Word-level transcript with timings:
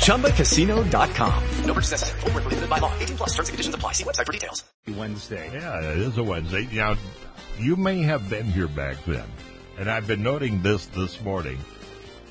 ChumbaCasino.com. 0.00 1.44
No 1.64 1.74
purchase 1.74 1.90
necessary. 1.92 2.20
Full 2.20 2.30
prohibited 2.30 2.70
by 2.70 2.78
law. 2.78 2.92
18 2.98 3.16
plus 3.16 3.30
terms 3.34 3.48
and 3.48 3.54
conditions 3.54 3.74
apply. 3.74 3.92
See 3.92 4.04
website 4.04 4.26
for 4.26 4.32
details. 4.32 4.64
Wednesday. 4.88 5.50
Yeah, 5.52 5.90
it 5.92 5.98
is 5.98 6.18
a 6.18 6.22
Wednesday. 6.22 6.68
Now, 6.72 6.96
you 7.58 7.76
may 7.76 8.02
have 8.02 8.28
been 8.28 8.46
here 8.46 8.68
back 8.68 8.96
then, 9.06 9.24
and 9.78 9.90
I've 9.90 10.06
been 10.06 10.22
noting 10.22 10.62
this 10.62 10.86
this 10.86 11.20
morning 11.20 11.58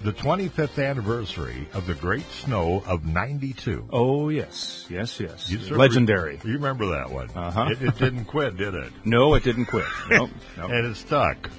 the 0.04 0.14
25th 0.14 0.84
anniversary 0.84 1.68
of 1.73 1.86
the 1.86 1.94
Great 1.94 2.30
Snow 2.32 2.84
of 2.88 3.05
92. 3.05 3.90
Oh, 3.92 4.30
yes. 4.30 4.86
Yes, 4.90 5.20
yes. 5.20 5.50
You 5.50 5.59
Legendary. 5.76 6.40
you 6.44 6.54
remember 6.54 6.88
that 6.92 7.12
one. 7.12 7.30
Uh-huh. 7.36 7.67
It, 7.72 7.81
it 7.81 7.98
didn't 7.98 8.26
quit, 8.26 8.56
did 8.58 8.73
it? 8.76 8.92
No, 9.06 9.34
it 9.36 9.44
didn't 9.44 9.66
quit. 9.66 9.86
Nope. 10.09 10.30
nope. 10.58 10.72
and 10.72 10.86
it 10.88 10.95
stuck. 10.95 11.50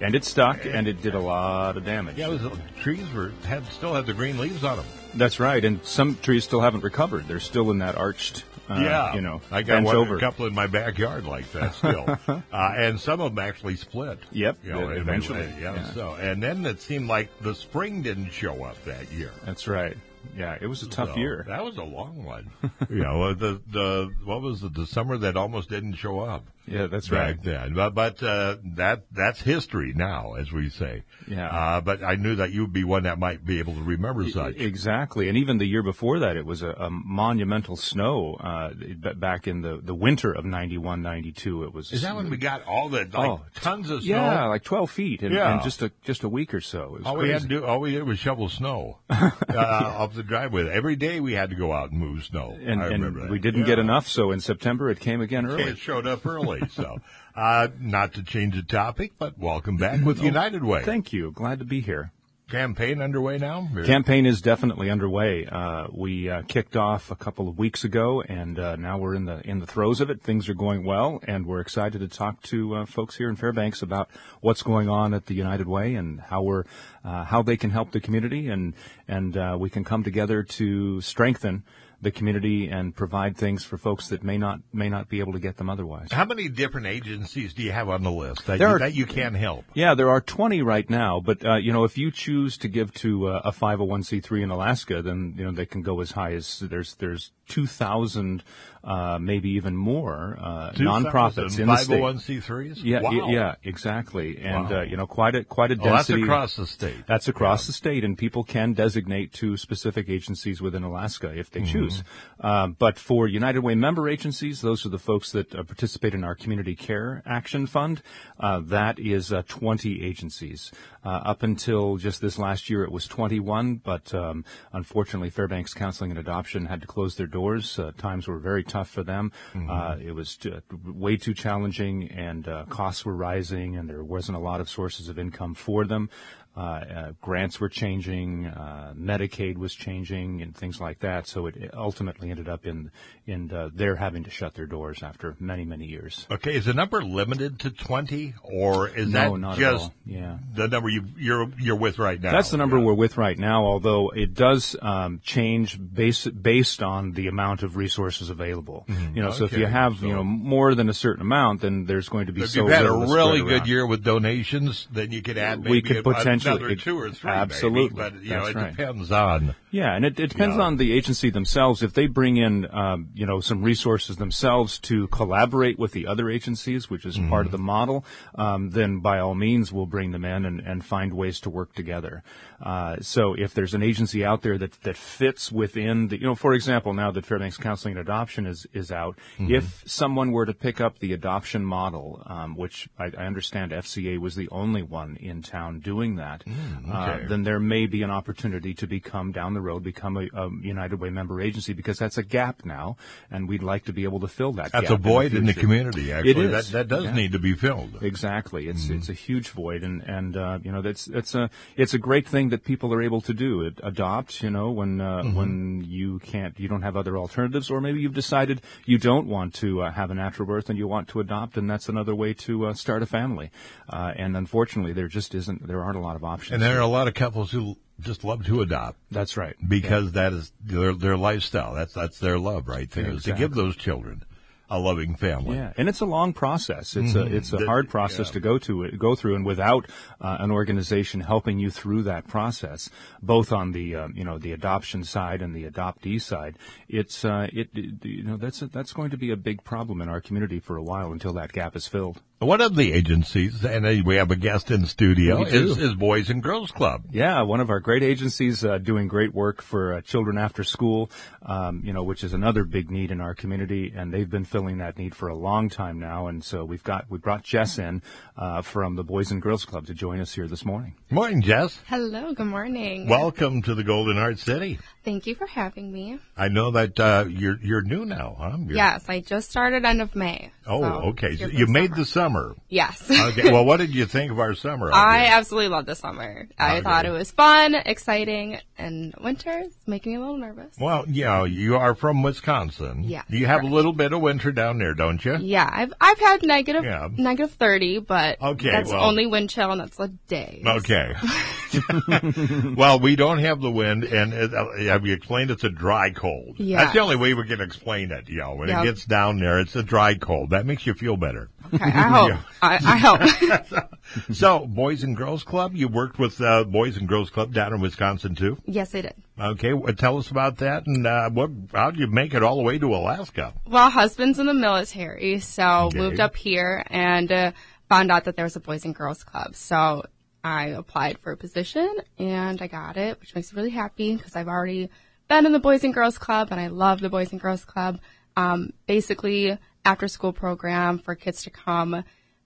And 0.00 0.14
it 0.14 0.24
stuck, 0.24 0.64
and 0.64 0.88
it 0.88 1.02
did 1.02 1.14
a 1.14 1.20
lot 1.20 1.76
of 1.76 1.84
damage. 1.84 2.16
Yeah, 2.16 2.28
it 2.30 2.40
was, 2.40 2.58
trees 2.80 3.12
were 3.12 3.32
had 3.44 3.66
still 3.66 3.94
had 3.94 4.06
the 4.06 4.14
green 4.14 4.38
leaves 4.38 4.64
on 4.64 4.78
them. 4.78 4.86
That's 5.14 5.40
right, 5.40 5.64
and 5.64 5.84
some 5.84 6.16
trees 6.16 6.44
still 6.44 6.60
haven't 6.60 6.84
recovered. 6.84 7.26
They're 7.26 7.40
still 7.40 7.70
in 7.70 7.78
that 7.78 7.96
arched 7.96 8.44
uh, 8.70 8.78
yeah, 8.78 9.14
you 9.14 9.20
know, 9.20 9.40
I 9.50 9.62
got 9.62 9.82
one, 9.82 9.96
over. 9.96 10.16
a 10.16 10.20
couple 10.20 10.46
in 10.46 10.54
my 10.54 10.68
backyard 10.68 11.24
like 11.24 11.50
that 11.52 11.74
still, 11.74 12.06
uh, 12.28 12.42
and 12.52 13.00
some 13.00 13.20
of 13.20 13.34
them 13.34 13.44
actually 13.44 13.74
split. 13.74 14.20
Yep, 14.30 14.58
you 14.62 14.70
know, 14.70 14.90
eventually. 14.90 15.40
Yeah, 15.60 15.74
yeah, 15.74 15.92
So, 15.92 16.14
and 16.14 16.40
then 16.40 16.64
it 16.64 16.80
seemed 16.80 17.08
like 17.08 17.30
the 17.40 17.52
spring 17.52 18.02
didn't 18.02 18.30
show 18.30 18.62
up 18.62 18.82
that 18.84 19.10
year. 19.10 19.32
That's 19.44 19.66
right. 19.66 19.96
Yeah, 20.36 20.56
it 20.60 20.68
was 20.68 20.84
a 20.84 20.88
tough 20.88 21.14
so, 21.14 21.16
year. 21.16 21.44
That 21.48 21.64
was 21.64 21.78
a 21.78 21.82
long 21.82 22.24
one. 22.24 22.50
you 22.88 23.02
know, 23.02 23.34
the 23.34 23.60
the 23.72 24.14
what 24.24 24.40
was 24.40 24.62
it? 24.62 24.74
The 24.74 24.86
summer 24.86 25.18
that 25.18 25.36
almost 25.36 25.68
didn't 25.68 25.94
show 25.94 26.20
up. 26.20 26.46
Yeah, 26.66 26.86
that's 26.86 27.08
back 27.08 27.36
right. 27.36 27.42
then. 27.42 27.74
But 27.74 27.94
but 27.94 28.22
uh, 28.22 28.56
that 28.76 29.04
that's 29.10 29.40
history 29.40 29.92
now, 29.94 30.34
as 30.34 30.52
we 30.52 30.68
say. 30.68 31.02
Yeah. 31.26 31.48
Uh, 31.48 31.80
but 31.80 32.02
I 32.04 32.14
knew 32.14 32.36
that 32.36 32.52
you'd 32.52 32.72
be 32.72 32.84
one 32.84 33.04
that 33.04 33.18
might 33.18 33.44
be 33.44 33.58
able 33.58 33.74
to 33.74 33.82
remember 33.82 34.28
such. 34.30 34.54
Exactly, 34.56 35.28
and 35.28 35.36
even 35.36 35.58
the 35.58 35.66
year 35.66 35.82
before 35.82 36.20
that, 36.20 36.36
it 36.36 36.46
was 36.46 36.62
a, 36.62 36.68
a 36.70 36.90
monumental 36.90 37.76
snow 37.76 38.34
uh, 38.34 38.70
back 39.16 39.48
in 39.48 39.62
the, 39.62 39.80
the 39.82 39.94
winter 39.94 40.32
of 40.32 40.44
91, 40.44 41.02
92. 41.02 41.64
It 41.64 41.74
was. 41.74 41.92
Is 41.92 42.02
that 42.02 42.14
when 42.14 42.30
we 42.30 42.36
got 42.36 42.62
all 42.66 42.88
the 42.88 42.98
like, 43.00 43.14
oh, 43.14 43.40
tons 43.56 43.90
of 43.90 44.02
snow? 44.02 44.14
Yeah, 44.14 44.44
like 44.46 44.62
twelve 44.62 44.90
feet 44.90 45.22
in, 45.22 45.32
Yeah. 45.32 45.56
in 45.56 45.62
just 45.64 45.82
a 45.82 45.90
just 46.04 46.22
a 46.22 46.28
week 46.28 46.54
or 46.54 46.60
so. 46.60 46.98
All 47.04 47.16
we 47.16 47.30
had 47.30 47.42
to 47.42 47.48
do, 47.48 47.64
all 47.64 47.80
we 47.80 47.92
did 47.92 48.04
was 48.04 48.18
shovel 48.18 48.48
snow 48.48 48.98
uh, 49.10 49.24
off 49.54 50.14
the 50.14 50.22
driveway. 50.22 50.68
Every 50.70 50.94
day 50.96 51.18
we 51.20 51.32
had 51.32 51.50
to 51.50 51.56
go 51.56 51.72
out 51.72 51.90
and 51.90 51.98
move 51.98 52.24
snow. 52.24 52.56
and, 52.60 52.80
I 52.80 52.86
remember 52.86 53.06
and 53.20 53.28
that. 53.28 53.30
we 53.30 53.38
didn't 53.40 53.60
Yeah. 53.62 53.66
get 53.66 53.78
enough, 53.80 54.06
so 54.06 54.30
in 54.30 54.40
September 54.40 54.90
it 54.90 55.00
came 55.00 55.20
again 55.20 55.46
early. 55.46 55.64
It 55.64 55.78
showed 55.78 56.06
up 56.06 56.24
early. 56.26 56.49
So, 56.70 56.98
uh, 57.36 57.68
not 57.78 58.14
to 58.14 58.22
change 58.22 58.54
the 58.54 58.62
topic, 58.62 59.12
but 59.18 59.38
welcome 59.38 59.76
back 59.76 60.04
with 60.04 60.22
United 60.22 60.64
Way. 60.64 60.82
Thank 60.82 61.12
you. 61.12 61.30
Glad 61.30 61.60
to 61.60 61.64
be 61.64 61.80
here. 61.80 62.12
Campaign 62.50 63.00
underway 63.00 63.38
now. 63.38 63.68
Campaign 63.86 64.26
is 64.26 64.40
definitely 64.40 64.90
underway. 64.90 65.46
Uh, 65.46 65.86
we 65.92 66.28
uh, 66.28 66.42
kicked 66.48 66.76
off 66.76 67.12
a 67.12 67.14
couple 67.14 67.48
of 67.48 67.56
weeks 67.58 67.84
ago, 67.84 68.22
and 68.22 68.58
uh, 68.58 68.74
now 68.74 68.98
we're 68.98 69.14
in 69.14 69.24
the 69.24 69.40
in 69.48 69.60
the 69.60 69.66
throes 69.66 70.00
of 70.00 70.10
it. 70.10 70.20
Things 70.20 70.48
are 70.48 70.54
going 70.54 70.84
well, 70.84 71.20
and 71.28 71.46
we're 71.46 71.60
excited 71.60 72.00
to 72.00 72.08
talk 72.08 72.42
to 72.44 72.74
uh, 72.74 72.86
folks 72.86 73.16
here 73.16 73.28
in 73.28 73.36
Fairbanks 73.36 73.82
about 73.82 74.10
what's 74.40 74.62
going 74.62 74.88
on 74.88 75.14
at 75.14 75.26
the 75.26 75.34
United 75.34 75.68
Way 75.68 75.94
and 75.94 76.20
how 76.20 76.42
we're 76.42 76.64
uh, 77.04 77.24
how 77.24 77.40
they 77.42 77.56
can 77.56 77.70
help 77.70 77.92
the 77.92 78.00
community, 78.00 78.48
and 78.48 78.74
and 79.06 79.36
uh, 79.36 79.56
we 79.58 79.70
can 79.70 79.84
come 79.84 80.02
together 80.02 80.42
to 80.42 81.00
strengthen 81.02 81.62
the 82.02 82.10
community 82.10 82.68
and 82.68 82.94
provide 82.94 83.36
things 83.36 83.62
for 83.64 83.76
folks 83.76 84.08
that 84.08 84.22
may 84.24 84.38
not 84.38 84.60
may 84.72 84.88
not 84.88 85.08
be 85.08 85.20
able 85.20 85.32
to 85.34 85.38
get 85.38 85.56
them 85.58 85.68
otherwise. 85.68 86.08
How 86.10 86.24
many 86.24 86.48
different 86.48 86.86
agencies 86.86 87.52
do 87.52 87.62
you 87.62 87.72
have 87.72 87.88
on 87.88 88.02
the 88.02 88.10
list 88.10 88.46
that, 88.46 88.58
There 88.58 88.68
you, 88.68 88.74
are- 88.76 88.78
that 88.78 88.94
you 88.94 89.06
can 89.06 89.34
help? 89.34 89.64
Yeah, 89.74 89.94
there 89.94 90.08
are 90.08 90.20
20 90.20 90.62
right 90.62 90.88
now, 90.88 91.20
but 91.20 91.44
uh, 91.44 91.56
you 91.56 91.72
know, 91.72 91.84
if 91.84 91.98
you 91.98 92.10
choose 92.10 92.56
to 92.58 92.68
give 92.68 92.92
to 92.94 93.28
uh, 93.28 93.42
a 93.44 93.52
501c3 93.52 94.42
in 94.42 94.50
Alaska, 94.50 95.02
then 95.02 95.34
you 95.36 95.44
know 95.44 95.52
they 95.52 95.66
can 95.66 95.82
go 95.82 96.00
as 96.00 96.12
high 96.12 96.32
as 96.32 96.60
there's 96.60 96.94
there's 96.96 97.32
2,000, 97.50 98.42
uh, 98.82 99.18
maybe 99.20 99.50
even 99.50 99.76
more 99.76 100.38
uh, 100.40 100.70
nonprofits 100.76 101.58
in 101.58 101.66
the 101.66 101.76
state. 101.76 102.00
501c3s? 102.00 102.78
Yeah, 102.82 103.00
wow. 103.02 103.10
y- 103.10 103.32
yeah, 103.32 103.54
exactly, 103.62 104.38
and 104.38 104.70
Wow. 104.70 104.78
uh, 104.78 104.82
you 104.84 104.96
know, 104.96 105.06
quite 105.06 105.34
a 105.34 105.44
quite 105.44 105.70
a 105.70 105.74
Oh, 105.74 105.84
that's 105.84 106.06
density. 106.08 106.22
across 106.22 106.56
the 106.56 106.66
state. 106.66 107.06
That's 107.06 107.28
across 107.28 107.66
the 107.66 107.72
state, 107.74 108.04
and 108.04 108.16
people 108.16 108.42
can 108.44 108.72
designate 108.72 109.32
to 109.34 109.56
specific 109.58 110.08
agencies 110.08 110.62
within 110.62 110.82
Alaska 110.82 111.28
if 111.36 111.50
they 111.50 111.62
choose. 111.62 112.02
Um, 112.40 112.76
but 112.78 112.98
for 112.98 113.28
United 113.28 113.60
Way 113.60 113.74
member 113.74 114.08
agencies, 114.08 114.62
those 114.62 114.86
are 114.86 114.90
the 114.90 114.98
folks 114.98 115.32
that 115.32 115.54
uh, 115.54 115.62
participate 115.62 116.14
in 116.14 116.24
our 116.24 116.34
Community 116.34 116.74
Care 116.74 117.22
Action 117.26 117.66
Fund. 117.66 118.00
Uh, 118.38 118.60
that 118.60 118.98
is 118.98 119.32
uh, 119.32 119.42
20 119.48 120.02
agencies. 120.02 120.72
Uh, 121.04 121.08
up 121.32 121.42
until 121.42 121.96
just 121.96 122.20
this 122.20 122.38
last 122.38 122.68
year, 122.70 122.84
it 122.84 122.92
was 122.92 123.06
21, 123.06 123.76
but 123.76 124.14
um, 124.14 124.44
unfortunately, 124.72 125.30
Fairbanks 125.30 125.72
Counseling 125.74 126.10
and 126.10 126.18
Adoption 126.20 126.66
had 126.66 126.80
to 126.82 126.86
close 126.86 127.16
their 127.16 127.26
doors. 127.26 127.39
Uh, 127.40 127.92
times 127.96 128.28
were 128.28 128.38
very 128.38 128.62
tough 128.62 128.88
for 128.90 129.02
them. 129.02 129.32
Uh, 129.70 129.96
it 130.00 130.12
was 130.14 130.36
t- 130.36 130.52
way 130.84 131.16
too 131.16 131.34
challenging, 131.34 132.08
and 132.10 132.46
uh, 132.46 132.64
costs 132.68 133.04
were 133.04 133.16
rising, 133.16 133.76
and 133.76 133.88
there 133.88 134.04
wasn't 134.04 134.36
a 134.36 134.40
lot 134.40 134.60
of 134.60 134.68
sources 134.68 135.08
of 135.08 135.18
income 135.18 135.54
for 135.54 135.84
them. 135.86 136.08
Uh, 136.56 136.60
uh, 136.60 137.12
grants 137.22 137.60
were 137.60 137.68
changing, 137.68 138.44
uh, 138.46 138.92
Medicaid 138.98 139.56
was 139.56 139.72
changing, 139.74 140.42
and 140.42 140.54
things 140.54 140.80
like 140.80 140.98
that. 140.98 141.26
So 141.28 141.46
it 141.46 141.56
it 141.56 141.70
ultimately 141.74 142.30
ended 142.30 142.48
up 142.48 142.66
in 142.66 142.90
in 143.26 143.52
uh, 143.52 143.70
their 143.72 143.94
having 143.96 144.24
to 144.24 144.30
shut 144.30 144.54
their 144.54 144.66
doors 144.66 145.02
after 145.02 145.36
many 145.38 145.64
many 145.64 145.86
years. 145.86 146.26
Okay, 146.30 146.56
is 146.56 146.64
the 146.64 146.74
number 146.74 147.02
limited 147.02 147.60
to 147.60 147.70
20 147.70 148.34
or 148.42 148.88
is 148.88 149.08
No, 149.08 149.32
that 149.34 149.38
not 149.40 149.58
just. 149.58 149.90
Yeah. 150.04 150.38
the 150.54 150.66
number 150.66 150.88
you, 150.88 151.04
you're 151.16 151.48
you're 151.58 151.76
with 151.76 151.98
right 152.00 152.20
now? 152.20 152.32
That's 152.32 152.50
the 152.50 152.56
number 152.56 152.78
Yeah. 152.78 152.84
we're 152.84 152.94
with 152.94 153.16
right 153.16 153.38
now, 153.38 153.64
although 153.64 154.10
it 154.10 154.34
does 154.34 154.74
um, 154.82 155.20
change 155.22 155.78
based 155.80 156.42
based 156.42 156.82
on 156.82 157.12
the 157.12 157.28
amount 157.28 157.62
of 157.62 157.76
resources 157.76 158.28
available. 158.28 158.86
You 159.14 159.22
know, 159.22 159.30
so 159.30 159.44
if 159.44 159.52
you 159.56 159.66
have 159.66 159.98
so- 160.00 160.06
you 160.06 160.14
know 160.14 160.24
more 160.24 160.74
than 160.74 160.88
a 160.88 160.94
certain 160.94 161.22
amount, 161.22 161.60
then 161.60 161.84
there's 161.86 162.08
going 162.08 162.26
to 162.26 162.32
be 162.32 162.42
If 162.42 162.50
so 162.50 162.62
you've 162.62 162.72
had 162.72 162.86
a 162.86 162.92
really 162.92 163.38
good 163.42 163.52
around. 163.52 163.68
year 163.68 163.86
with 163.86 164.02
donations, 164.02 164.88
then 164.92 165.12
you 165.12 165.22
could 165.22 165.38
add 165.38 165.60
maybe 165.60 165.70
We 165.70 165.82
could 165.82 165.98
a- 165.98 166.02
potentially- 166.40 166.64
another 166.72 166.76
two 166.82 166.98
or 166.98 167.10
three. 167.10 167.30
maybe, 167.30 167.40
Absolutely. 167.40 167.96
but 167.96 168.22
you 168.22 168.30
know, 168.30 168.46
it 168.46 168.56
right. 168.56 168.76
depends 168.76 169.10
on. 169.12 169.54
Yeah, 169.70 169.94
and 169.94 170.04
it, 170.04 170.18
it 170.18 170.28
depends 170.30 170.56
Yeah. 170.56 170.62
on 170.64 170.76
the 170.78 170.92
agency 170.92 171.30
themselves. 171.30 171.82
If 171.82 171.92
they 171.94 172.06
bring 172.08 172.36
in, 172.36 172.66
um, 172.74 173.08
you 173.14 173.24
know, 173.26 173.40
some 173.40 173.62
resources 173.62 174.16
themselves 174.16 174.78
to 174.80 175.06
collaborate 175.08 175.78
with 175.78 175.92
the 175.92 176.06
other 176.08 176.28
agencies, 176.28 176.90
which 176.90 177.04
is 177.06 177.16
part 177.28 177.46
of 177.46 177.52
the 177.52 177.58
model, 177.58 178.04
um, 178.34 178.70
then 178.70 178.98
by 178.98 179.20
all 179.20 179.34
means 179.34 179.72
we'll 179.72 179.86
bring 179.86 180.10
them 180.10 180.24
in 180.24 180.44
and, 180.44 180.60
and 180.60 180.84
find 180.84 181.12
ways 181.14 181.38
to 181.40 181.50
work 181.50 181.72
together. 181.74 182.22
Uh, 182.60 182.96
so 183.00 183.34
if 183.34 183.54
there's 183.54 183.72
an 183.74 183.82
agency 183.82 184.24
out 184.24 184.42
there 184.42 184.58
that, 184.58 184.72
that 184.82 184.96
fits 184.96 185.50
within 185.52 186.08
the, 186.08 186.18
you 186.20 186.26
know, 186.26 186.34
for 186.34 186.52
example, 186.52 186.92
now 186.92 187.10
that 187.10 187.24
Fairbanks 187.24 187.56
Counseling 187.56 187.96
and 187.96 188.00
Adoption 188.00 188.46
is, 188.46 188.66
is 188.72 188.90
out, 188.92 189.16
if 189.38 189.82
someone 189.86 190.32
were 190.32 190.44
to 190.46 190.52
pick 190.52 190.80
up 190.80 190.98
the 190.98 191.12
adoption 191.12 191.64
model, 191.64 192.22
um, 192.26 192.56
which 192.56 192.88
I, 192.98 193.04
I 193.16 193.24
understand 193.26 193.72
FCA 193.72 194.18
was 194.18 194.34
the 194.34 194.48
only 194.50 194.82
one 194.82 195.16
in 195.16 195.42
town 195.42 195.80
doing 195.80 196.16
that, 196.16 196.29
uh, 196.46 197.16
okay. 197.16 197.26
then 197.28 197.42
there 197.42 197.60
may 197.60 197.86
be 197.86 198.02
an 198.02 198.10
opportunity 198.10 198.74
to 198.74 198.86
become 198.86 199.32
down 199.32 199.54
the 199.54 199.60
road, 199.60 199.82
become 199.82 200.16
a, 200.16 200.26
a 200.34 200.50
United 200.62 201.00
Way 201.00 201.10
member 201.10 201.40
agency 201.40 201.72
because 201.72 201.98
that's 201.98 202.18
a 202.18 202.22
gap 202.22 202.64
now, 202.64 202.96
and 203.30 203.48
we'd 203.48 203.62
like 203.62 203.84
to 203.86 203.92
be 203.92 204.04
able 204.04 204.20
to 204.20 204.28
fill 204.28 204.52
that. 204.52 204.72
That's 204.72 204.90
a 204.90 204.96
void 204.96 205.34
in 205.34 205.46
the, 205.46 205.52
future. 205.52 205.60
community. 205.60 206.12
Actually, 206.12 206.30
It 206.30 206.38
is. 206.38 206.50
that 206.70 206.78
that 206.78 206.88
does 206.88 207.04
Yeah. 207.04 207.14
need 207.14 207.32
to 207.32 207.38
be 207.38 207.54
filled. 207.54 208.02
Exactly, 208.02 208.68
it's 208.68 208.88
it's 208.90 209.08
a 209.08 209.14
huge 209.14 209.48
void, 209.50 209.82
and 209.82 210.02
and 210.02 210.36
uh, 210.36 210.58
you 210.62 210.72
know 210.72 210.82
that's 210.82 211.08
it's 211.08 211.34
a 211.34 211.50
it's 211.76 211.94
a 211.94 211.98
great 211.98 212.26
thing 212.28 212.50
that 212.50 212.64
people 212.64 212.92
are 212.94 213.02
able 213.02 213.20
to 213.22 213.34
do. 213.34 213.62
It, 213.62 213.80
adopt, 213.82 214.42
you 214.42 214.50
know, 214.50 214.70
when 214.70 215.00
uh, 215.00 215.22
when 215.24 215.84
you 215.86 216.18
can't, 216.20 216.58
you 216.58 216.68
don't 216.68 216.82
have 216.82 216.96
other 216.96 217.16
alternatives, 217.16 217.70
or 217.70 217.80
maybe 217.80 218.00
you've 218.00 218.14
decided 218.14 218.60
you 218.84 218.98
don't 218.98 219.26
want 219.26 219.54
to 219.54 219.82
uh, 219.82 219.90
have 219.90 220.10
a 220.10 220.14
natural 220.14 220.46
birth 220.46 220.68
and 220.70 220.78
you 220.78 220.86
want 220.88 221.08
to 221.08 221.20
adopt, 221.20 221.56
and 221.56 221.68
that's 221.70 221.88
another 221.88 222.14
way 222.14 222.34
to 222.34 222.66
uh, 222.66 222.74
start 222.74 223.02
a 223.02 223.06
family. 223.06 223.50
Uh, 223.88 224.12
and 224.16 224.36
unfortunately, 224.36 224.92
there 224.92 225.08
just 225.08 225.34
isn't, 225.34 225.66
there 225.66 225.82
aren't 225.82 225.96
a 225.96 226.00
lot 226.00 226.16
of 226.16 226.19
options. 226.24 226.52
And 226.52 226.62
there 226.62 226.76
are 226.78 226.82
a 226.82 226.86
lot 226.86 227.08
of 227.08 227.14
couples 227.14 227.50
who 227.50 227.76
just 228.00 228.24
love 228.24 228.46
to 228.46 228.62
adopt 228.62 228.98
That's 229.10 229.36
right. 229.36 229.56
because 229.66 230.12
that 230.12 230.32
is 230.32 230.52
their 230.64 230.94
their 230.94 231.16
lifestyle. 231.16 231.74
That's 231.74 231.92
that's 231.92 232.18
their 232.18 232.38
love 232.38 232.68
right 232.68 232.90
there. 232.90 233.10
Is 233.10 233.24
to 233.24 233.32
give 233.32 233.54
those 233.54 233.76
children 233.76 234.24
a 234.70 234.78
loving 234.78 235.16
family. 235.16 235.56
Yeah, 235.56 235.72
and 235.76 235.88
it's 235.88 236.00
a 236.00 236.06
long 236.06 236.32
process. 236.32 236.96
It's 236.96 237.14
a 237.14 237.22
it's 237.26 237.52
a 237.52 237.58
Th- 237.58 237.66
hard 237.66 237.88
process 237.88 238.28
yeah. 238.28 238.32
to 238.34 238.40
go 238.40 238.58
to 238.58 238.84
it, 238.84 238.98
go 238.98 239.14
through, 239.16 239.34
and 239.34 239.44
without 239.44 239.86
uh, 240.20 240.36
an 240.40 240.50
organization 240.50 241.20
helping 241.20 241.58
you 241.58 241.70
through 241.70 242.04
that 242.04 242.28
process, 242.28 242.88
both 243.20 243.52
on 243.52 243.72
the 243.72 243.96
uh, 243.96 244.08
you 244.14 244.24
know 244.24 244.38
the 244.38 244.52
adoption 244.52 245.02
side 245.04 245.42
and 245.42 245.54
the 245.54 245.64
adoptee 245.68 246.20
side, 246.20 246.56
it's 246.88 247.24
uh, 247.24 247.48
it, 247.52 247.68
it- 247.74 248.04
you 248.04 248.22
know 248.22 248.36
that's 248.36 248.62
a, 248.62 248.66
that's 248.68 248.92
going 248.92 249.10
to 249.10 249.16
be 249.16 249.30
a 249.32 249.36
big 249.36 249.64
problem 249.64 250.00
in 250.00 250.08
our 250.08 250.20
community 250.20 250.60
for 250.60 250.76
a 250.76 250.82
while 250.82 251.12
until 251.12 251.32
that 251.34 251.52
gap 251.52 251.74
is 251.76 251.86
filled. 251.86 252.20
One 252.38 252.62
of 252.62 252.74
the 252.74 252.94
agencies, 252.94 253.62
and 253.66 253.84
we 254.06 254.14
have 254.16 254.30
a 254.30 254.36
guest 254.36 254.70
in 254.70 254.86
studio, 254.86 255.42
is, 255.42 255.76
is 255.76 255.92
Boys 255.94 256.30
and 256.30 256.42
Girls 256.42 256.70
Club. 256.70 257.02
Yeah, 257.10 257.42
one 257.42 257.60
of 257.60 257.68
our 257.68 257.80
great 257.80 258.02
agencies 258.02 258.64
uh, 258.64 258.78
doing 258.78 259.08
great 259.08 259.34
work 259.34 259.60
for 259.60 259.92
uh, 259.92 260.00
children 260.00 260.38
after 260.38 260.64
school, 260.64 261.10
um, 261.42 261.82
you 261.84 261.92
know, 261.92 262.02
which 262.02 262.24
is 262.24 262.32
another 262.32 262.64
big 262.64 262.90
need 262.90 263.10
in 263.10 263.20
our 263.20 263.34
community, 263.34 263.92
and 263.94 264.10
they've 264.10 264.30
been 264.30 264.46
filling 264.46 264.59
that 264.60 264.98
need 264.98 265.14
for 265.14 265.28
a 265.28 265.34
long 265.34 265.70
time 265.70 265.98
now. 265.98 266.26
And 266.26 266.44
so 266.44 266.64
we've 266.64 266.82
got 266.84 267.06
we 267.10 267.16
brought 267.18 267.42
Jess 267.42 267.78
in 267.78 268.02
uh, 268.36 268.60
from 268.62 268.94
the 268.96 269.02
Boys 269.02 269.30
and 269.30 269.40
Girls 269.40 269.64
Club 269.64 269.86
to 269.86 269.94
join 269.94 270.20
us 270.20 270.34
here 270.34 270.46
this 270.46 270.64
morning. 270.66 270.94
Morning, 271.10 271.40
Jess. 271.40 271.80
Hello, 271.86 272.34
good 272.34 272.46
morning. 272.46 273.08
Welcome 273.08 273.62
to 273.62 273.74
the 273.74 273.82
Golden 273.82 274.16
Heart 274.16 274.38
City. 274.38 274.78
Thank 275.02 275.26
you 275.26 275.34
for 275.34 275.46
having 275.46 275.90
me. 275.90 276.18
I 276.36 276.48
know 276.48 276.72
that 276.72 277.00
uh, 277.00 277.24
you're 277.28 277.58
you're 277.62 277.80
new 277.82 278.04
now, 278.04 278.36
huh? 278.38 278.56
You're- 278.58 278.76
Yes, 278.76 279.06
I 279.08 279.20
just 279.20 279.50
started 279.50 279.84
end 279.86 280.02
of 280.02 280.14
May. 280.14 280.52
Oh, 280.66 280.82
so 280.82 280.86
okay. 281.10 281.32
So 281.36 281.38
here 281.38 281.48
for 281.48 281.54
you 281.54 281.66
made 281.66 281.90
summer. 281.90 281.96
the 281.96 282.04
summer. 282.04 282.56
Yes. 282.68 283.10
Okay. 283.10 283.50
well, 283.50 283.64
what 283.64 283.78
did 283.78 283.94
you 283.94 284.04
think 284.04 284.30
of 284.30 284.38
our 284.38 284.54
summer? 284.54 284.90
I 284.92 285.26
absolutely 285.28 285.68
love 285.68 285.86
the 285.86 285.94
summer. 285.96 286.46
I 286.58 286.72
Okay. 286.76 286.82
thought 286.82 287.06
it 287.06 287.10
was 287.10 287.30
fun, 287.30 287.74
exciting, 287.74 288.58
and 288.80 289.14
winter 289.20 289.62
is 289.66 289.72
making 289.86 290.12
me 290.12 290.16
a 290.16 290.20
little 290.20 290.36
nervous. 290.38 290.74
Well, 290.80 291.04
yeah, 291.08 291.44
you 291.44 291.76
are 291.76 291.94
from 291.94 292.22
Wisconsin. 292.22 293.04
Yes, 293.04 293.24
You 293.28 293.46
have 293.46 293.60
correct. 293.60 293.72
a 293.72 293.74
little 293.74 293.92
bit 293.92 294.12
of 294.12 294.20
winter 294.20 294.52
down 294.52 294.78
there, 294.78 294.94
don't 294.94 295.24
you? 295.24 295.36
Yeah, 295.38 295.68
I've 295.70 295.92
I've 296.00 296.18
had 296.18 296.42
negative 296.42 296.84
Yeah. 296.84 297.08
negative 297.16 297.52
thirty, 297.54 297.98
but 297.98 298.40
Okay, 298.40 298.70
that's 298.70 298.90
well- 298.90 299.04
only 299.04 299.26
wind 299.26 299.50
chill 299.50 299.70
and 299.70 299.80
that's 299.80 299.98
a 300.00 300.08
day. 300.28 300.62
Okay. 300.66 301.14
well, 302.76 303.00
we 303.00 303.16
don't 303.16 303.38
have 303.38 303.60
the 303.60 303.70
wind, 303.70 304.04
and 304.04 304.32
it, 304.32 304.54
uh, 304.54 304.76
have 304.84 305.06
you 305.06 305.12
explained 305.14 305.50
it's 305.50 305.64
a 305.64 305.68
dry 305.70 306.10
cold? 306.10 306.56
Yes. 306.58 306.80
That's 306.80 306.92
the 306.94 307.00
only 307.00 307.16
way 307.16 307.34
we 307.34 307.46
can 307.46 307.60
explain 307.60 308.10
it. 308.12 308.28
You 308.28 308.38
know, 308.38 308.54
when 308.54 308.68
Yep. 308.68 308.78
it 308.82 308.84
gets 308.84 309.04
down 309.04 309.38
there, 309.38 309.58
it's 309.60 309.76
a 309.76 309.82
dry 309.82 310.14
cold. 310.14 310.50
That 310.50 310.66
makes 310.66 310.86
you 310.86 310.94
feel 310.94 311.16
better. 311.16 311.48
Okay, 311.72 311.84
I 311.84 311.88
hope. 312.08 312.38
I, 312.62 312.78
I 312.84 312.96
hope. 312.98 313.90
so, 314.32 314.66
Boys 314.66 315.02
and 315.04 315.16
Girls 315.16 315.44
Club, 315.44 315.74
you 315.74 315.88
worked 315.88 316.18
with 316.18 316.40
uh, 316.40 316.64
Boys 316.64 316.96
and 316.96 317.08
Girls 317.08 317.30
Club 317.30 317.52
down 317.54 317.72
in 317.72 317.80
Wisconsin 317.80 318.34
too. 318.34 318.58
yes, 318.66 318.94
I 318.94 319.02
did. 319.02 319.14
Okay, 319.40 319.72
well, 319.72 319.92
tell 319.94 320.18
us 320.18 320.30
about 320.30 320.58
that, 320.58 320.86
and 320.86 321.06
uh, 321.06 321.30
what? 321.30 321.50
How 321.72 321.90
did 321.90 322.00
you 322.00 322.06
make 322.08 322.34
it 322.34 322.42
all 322.42 322.56
the 322.56 322.62
way 322.62 322.78
to 322.78 322.94
Alaska? 322.94 323.54
Well, 323.66 323.88
husband's 323.90 324.38
in 324.38 324.46
the 324.46 324.54
military, 324.54 325.38
so 325.40 325.62
Okay. 325.90 325.98
moved 325.98 326.20
up 326.20 326.36
here 326.36 326.84
and 326.88 327.30
uh, 327.32 327.52
found 327.88 328.10
out 328.10 328.24
that 328.24 328.36
there 328.36 328.44
was 328.44 328.56
a 328.56 328.60
Boys 328.60 328.84
and 328.84 328.94
Girls 328.94 329.24
Club. 329.24 329.54
So 329.54 330.04
I 330.42 330.68
applied 330.68 331.18
for 331.18 331.32
a 331.32 331.36
position 331.36 331.96
and 332.18 332.60
I 332.62 332.66
got 332.66 332.96
it, 332.96 333.20
which 333.20 333.34
makes 333.34 333.52
me 333.52 333.56
really 333.56 333.70
happy 333.70 334.16
because 334.16 334.36
I've 334.36 334.48
already 334.48 334.90
been 335.28 335.46
in 335.46 335.52
the 335.52 335.58
Boys 335.58 335.84
and 335.84 335.94
Girls 335.94 336.18
Club 336.18 336.48
and 336.50 336.60
I 336.60 336.68
love 336.68 337.00
the 337.00 337.08
Boys 337.10 337.32
and 337.32 337.40
Girls 337.40 337.64
Club. 337.64 338.00
Um, 338.36 338.72
basically, 338.86 339.58
after 339.84 340.08
school 340.08 340.32
program 340.32 340.98
for 340.98 341.14
kids 341.14 341.42
to 341.44 341.50
come. 341.50 342.04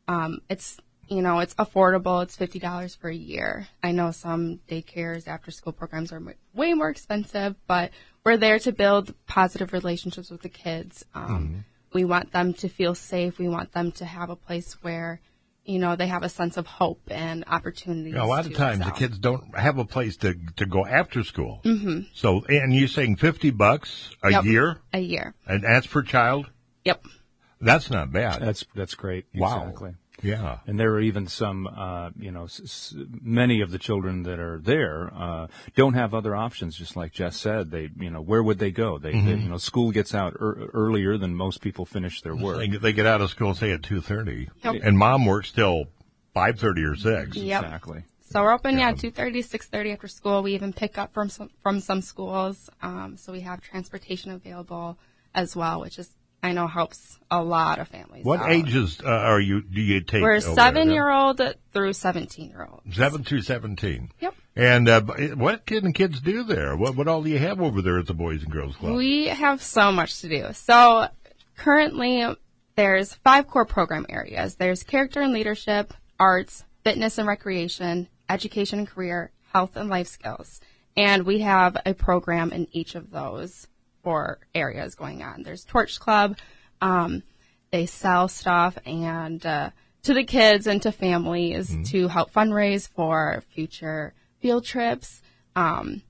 Um, 0.08 0.40
it's 0.48 0.78
you 1.08 1.20
know 1.22 1.40
it's 1.40 1.54
affordable. 1.54 2.22
It's 2.22 2.36
fifty 2.36 2.58
dollars 2.58 2.94
for 2.94 3.08
a 3.08 3.14
year. 3.14 3.68
I 3.82 3.92
know 3.92 4.10
some 4.10 4.60
daycares, 4.68 5.28
after 5.28 5.50
school 5.50 5.72
programs 5.72 6.12
are 6.12 6.16
m- 6.16 6.34
way 6.54 6.74
more 6.74 6.88
expensive, 6.88 7.56
but 7.66 7.90
we're 8.24 8.36
there 8.36 8.58
to 8.60 8.72
build 8.72 9.14
positive 9.26 9.72
relationships 9.72 10.30
with 10.30 10.42
the 10.42 10.48
kids. 10.48 11.04
Um, 11.14 11.64
We 11.92 12.04
want 12.04 12.32
them 12.32 12.54
to 12.54 12.68
feel 12.68 12.94
safe. 12.94 13.38
We 13.38 13.48
want 13.48 13.72
them 13.72 13.92
to 13.92 14.04
have 14.04 14.28
a 14.30 14.36
place 14.36 14.74
where 14.82 15.20
you 15.64 15.78
know 15.78 15.96
they 15.96 16.06
have 16.06 16.22
a 16.22 16.28
sense 16.28 16.56
of 16.56 16.66
hope 16.66 17.00
and 17.10 17.44
opportunity. 17.46 18.10
You 18.10 18.16
know, 18.16 18.24
a 18.24 18.26
lot 18.26 18.46
of 18.46 18.54
times 18.54 18.84
the 18.84 18.90
kids 18.90 19.18
don't 19.18 19.56
have 19.56 19.78
a 19.78 19.84
place 19.84 20.16
to 20.18 20.34
to 20.56 20.66
go 20.66 20.86
after 20.86 21.22
school. 21.24 21.60
Mm-hmm. 21.64 22.00
So, 22.12 22.44
and 22.48 22.72
you're 22.74 22.88
saying 22.88 23.16
fifty 23.16 23.50
bucks 23.50 24.10
a 24.22 24.30
Yep. 24.32 24.44
year, 24.44 24.78
a 24.92 24.98
year. 25.00 25.34
and 25.46 25.64
that's 25.64 25.86
per 25.86 26.02
child. 26.02 26.50
Yep. 26.84 27.04
That's 27.60 27.90
not 27.90 28.12
bad. 28.12 28.42
That's 28.42 28.64
that's 28.74 28.94
great. 28.94 29.26
Wow. 29.34 29.62
Exactly. 29.62 29.94
Yeah. 30.22 30.58
And 30.66 30.78
there 30.78 30.90
are 30.92 31.00
even 31.00 31.26
some, 31.26 31.66
uh, 31.66 32.10
you 32.18 32.30
know, 32.30 32.44
s- 32.44 32.60
s- 32.64 32.94
many 33.20 33.60
of 33.60 33.70
the 33.70 33.78
children 33.78 34.22
that 34.24 34.38
are 34.38 34.58
there 34.58 35.10
uh, 35.14 35.48
don't 35.74 35.94
have 35.94 36.14
other 36.14 36.34
options. 36.34 36.76
Just 36.76 36.96
like 36.96 37.12
Jess 37.12 37.36
said, 37.36 37.70
they, 37.70 37.90
you 37.98 38.10
know, 38.10 38.20
where 38.20 38.42
would 38.42 38.58
they 38.58 38.70
go? 38.70 38.98
They, 38.98 39.12
they 39.12 39.34
you 39.34 39.48
know, 39.48 39.58
school 39.58 39.90
gets 39.90 40.14
out 40.14 40.34
er- 40.34 40.70
earlier 40.72 41.16
than 41.18 41.34
most 41.34 41.60
people 41.60 41.84
finish 41.84 42.20
their 42.22 42.36
work. 42.36 42.58
They, 42.58 42.68
they 42.68 42.92
get 42.92 43.06
out 43.06 43.20
of 43.20 43.30
school 43.30 43.54
say 43.54 43.72
at 43.72 43.82
two 43.82 44.00
thirty, 44.00 44.48
Yep. 44.62 44.76
and 44.82 44.96
mom 44.98 45.26
works 45.26 45.50
till 45.52 45.86
five 46.32 46.58
thirty 46.58 46.82
or 46.84 46.94
six. 46.96 47.36
Yep. 47.36 47.62
Exactly. 47.64 48.04
So 48.30 48.42
we're 48.42 48.52
open, 48.52 48.78
yeah, 48.78 48.90
Yeah. 48.90 48.94
two 48.96 49.10
thirty, 49.10 49.42
six 49.42 49.66
thirty 49.66 49.92
after 49.92 50.08
school. 50.08 50.42
We 50.42 50.54
even 50.54 50.72
pick 50.72 50.96
up 50.98 51.12
from 51.12 51.28
some 51.28 51.50
from 51.62 51.80
some 51.80 52.00
schools. 52.00 52.70
Um, 52.82 53.16
so 53.16 53.32
we 53.32 53.40
have 53.40 53.60
transportation 53.60 54.30
available 54.30 54.96
as 55.34 55.54
well, 55.54 55.80
which 55.80 55.98
is 55.98 56.08
I 56.44 56.52
know 56.52 56.66
helps 56.66 57.18
a 57.30 57.42
lot 57.42 57.78
of 57.78 57.88
families. 57.88 58.22
What 58.22 58.40
out. 58.40 58.50
ages 58.50 59.00
uh, 59.02 59.08
are 59.08 59.40
you? 59.40 59.62
Do 59.62 59.80
you 59.80 60.02
take? 60.02 60.20
We're 60.20 60.40
seven 60.40 60.90
year 60.90 61.08
old 61.08 61.40
through 61.72 61.94
seventeen 61.94 62.50
year 62.50 62.68
old. 62.70 62.82
Seven 62.92 63.24
through 63.24 63.40
seventeen. 63.40 64.10
Yep. 64.20 64.34
And 64.54 64.86
uh, 64.86 65.00
what 65.36 65.64
can 65.64 65.94
kids 65.94 66.20
do 66.20 66.44
there? 66.44 66.76
What 66.76 66.96
what 66.96 67.08
all 67.08 67.22
do 67.22 67.30
you 67.30 67.38
have 67.38 67.62
over 67.62 67.80
there 67.80 67.98
at 67.98 68.06
the 68.06 68.12
Boys 68.12 68.42
and 68.42 68.52
Girls 68.52 68.76
Club? 68.76 68.94
We 68.94 69.28
have 69.28 69.62
so 69.62 69.90
much 69.90 70.20
to 70.20 70.28
do. 70.28 70.52
So 70.52 71.08
currently 71.56 72.26
there's 72.76 73.14
five 73.14 73.48
core 73.48 73.64
program 73.64 74.04
areas. 74.10 74.56
There's 74.56 74.82
character 74.82 75.22
and 75.22 75.32
leadership, 75.32 75.94
arts, 76.20 76.64
fitness 76.84 77.16
and 77.16 77.26
recreation, 77.26 78.08
education 78.28 78.80
and 78.80 78.88
career, 78.88 79.32
health 79.54 79.76
and 79.76 79.88
life 79.88 80.08
skills. 80.08 80.60
And 80.94 81.22
we 81.24 81.40
have 81.40 81.78
a 81.86 81.94
program 81.94 82.52
in 82.52 82.68
each 82.72 82.94
of 82.96 83.10
those 83.10 83.66
four 84.04 84.38
areas 84.54 84.94
going 84.94 85.22
on. 85.22 85.42
There's 85.42 85.64
Torch 85.64 85.98
Club. 85.98 86.36
Um, 86.80 87.22
they 87.72 87.86
sell 87.86 88.28
stuff 88.28 88.78
and 88.86 89.44
uh, 89.44 89.70
to 90.04 90.14
the 90.14 90.22
kids 90.22 90.66
and 90.66 90.80
to 90.82 90.92
families 90.92 91.76
to 91.90 92.08
help 92.08 92.32
fundraise 92.32 92.88
for 92.88 93.42
future 93.52 94.14
field 94.40 94.64
trips. 94.64 95.22
Um, 95.56 96.02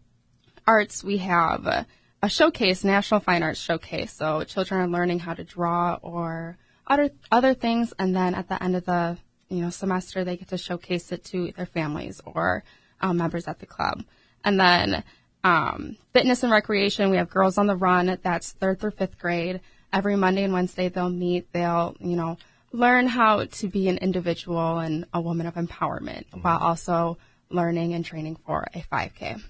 arts, 0.66 1.04
we 1.04 1.18
have 1.18 1.66
a, 1.66 1.86
a 2.22 2.28
showcase, 2.28 2.84
National 2.84 3.20
Fine 3.20 3.42
Arts 3.42 3.60
Showcase. 3.60 4.12
So 4.12 4.44
children 4.44 4.80
are 4.80 4.88
learning 4.88 5.20
how 5.20 5.34
to 5.34 5.44
draw 5.44 5.98
or 6.02 6.58
other 6.86 7.10
other 7.30 7.54
things, 7.54 7.94
and 7.98 8.14
then 8.14 8.34
at 8.34 8.48
the 8.48 8.62
end 8.62 8.76
of 8.76 8.84
the 8.84 9.16
you 9.48 9.62
know 9.62 9.70
semester, 9.70 10.24
they 10.24 10.36
get 10.36 10.48
to 10.48 10.58
showcase 10.58 11.12
it 11.12 11.24
to 11.26 11.52
their 11.52 11.66
families 11.66 12.20
or 12.26 12.64
um, 13.00 13.16
members 13.16 13.48
at 13.48 13.60
the 13.60 13.66
club. 13.66 14.04
And 14.44 14.60
then 14.60 15.04
um, 15.44 15.96
fitness 16.12 16.42
and 16.42 16.50
recreation, 16.50 17.10
we 17.10 17.18
have 17.18 17.30
Girls 17.30 17.58
on 17.58 17.66
the 17.66 17.76
Run. 17.76 18.18
That's 18.22 18.52
third 18.52 18.80
through 18.80 18.92
fifth 18.92 19.18
grade. 19.18 19.60
Every 19.92 20.16
Monday 20.16 20.42
and 20.42 20.52
Wednesday, 20.52 20.88
they'll 20.88 21.10
meet. 21.10 21.52
They'll 21.52 21.94
you 22.00 22.16
know 22.16 22.38
learn 22.72 23.06
how 23.06 23.44
to 23.44 23.68
be 23.68 23.88
an 23.88 23.98
individual 23.98 24.78
and 24.78 25.06
a 25.12 25.20
woman 25.20 25.46
of 25.46 25.54
empowerment 25.54 26.24
while 26.42 26.58
also 26.58 27.18
learning 27.50 27.94
and 27.94 28.04
training 28.04 28.36
for 28.44 28.66
a 28.74 28.80
5K. 28.80 29.40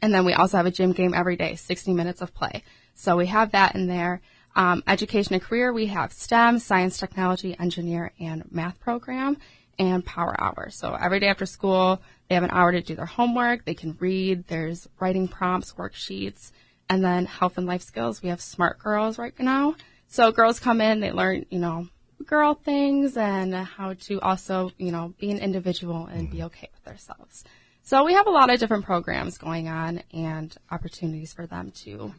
And 0.00 0.14
then 0.14 0.24
we 0.24 0.34
also 0.34 0.58
have 0.58 0.66
a 0.66 0.70
gym 0.70 0.92
game 0.92 1.14
every 1.14 1.36
day, 1.36 1.56
60 1.56 1.92
minutes 1.94 2.20
of 2.20 2.32
play. 2.32 2.62
So 2.94 3.16
we 3.16 3.26
have 3.26 3.52
that 3.52 3.74
in 3.74 3.88
there. 3.88 4.20
Um, 4.54 4.84
education 4.86 5.34
and 5.34 5.42
career, 5.42 5.72
we 5.72 5.86
have 5.86 6.12
STEM, 6.12 6.60
science, 6.60 6.96
technology, 6.96 7.56
engineer, 7.58 8.12
and 8.20 8.44
math 8.52 8.78
program, 8.78 9.38
and 9.78 10.04
power 10.04 10.40
hour. 10.40 10.68
So 10.70 10.94
every 10.94 11.18
day 11.18 11.26
after 11.26 11.46
school, 11.46 12.00
they 12.28 12.34
have 12.34 12.44
an 12.44 12.50
hour 12.50 12.72
to 12.72 12.80
do 12.80 12.94
their 12.94 13.06
homework. 13.06 13.64
They 13.64 13.74
can 13.74 13.96
read. 14.00 14.46
There's 14.46 14.88
writing 14.98 15.28
prompts, 15.28 15.74
worksheets, 15.74 16.52
and 16.88 17.04
then 17.04 17.26
health 17.26 17.58
and 17.58 17.66
life 17.66 17.82
skills. 17.82 18.22
We 18.22 18.28
have 18.30 18.40
smart 18.40 18.78
girls 18.78 19.18
right 19.18 19.38
now. 19.38 19.76
So 20.08 20.32
girls 20.32 20.58
come 20.58 20.80
in, 20.80 21.00
they 21.00 21.12
learn, 21.12 21.46
you 21.50 21.58
know, 21.58 21.88
girl 22.26 22.54
things 22.54 23.16
and 23.16 23.54
how 23.54 23.94
to 23.94 24.20
also, 24.20 24.70
you 24.78 24.92
know, 24.92 25.14
be 25.18 25.30
an 25.30 25.38
individual 25.38 26.06
and 26.06 26.30
be 26.30 26.38
mm-hmm. 26.38 26.46
okay 26.46 26.68
with 26.72 26.84
themselves. 26.84 27.44
So 27.82 28.04
we 28.04 28.14
have 28.14 28.26
a 28.26 28.30
lot 28.30 28.50
of 28.50 28.58
different 28.58 28.84
programs 28.84 29.36
going 29.36 29.68
on 29.68 30.02
and 30.12 30.54
opportunities 30.70 31.34
for 31.34 31.46
them 31.46 31.70
to 31.82 32.14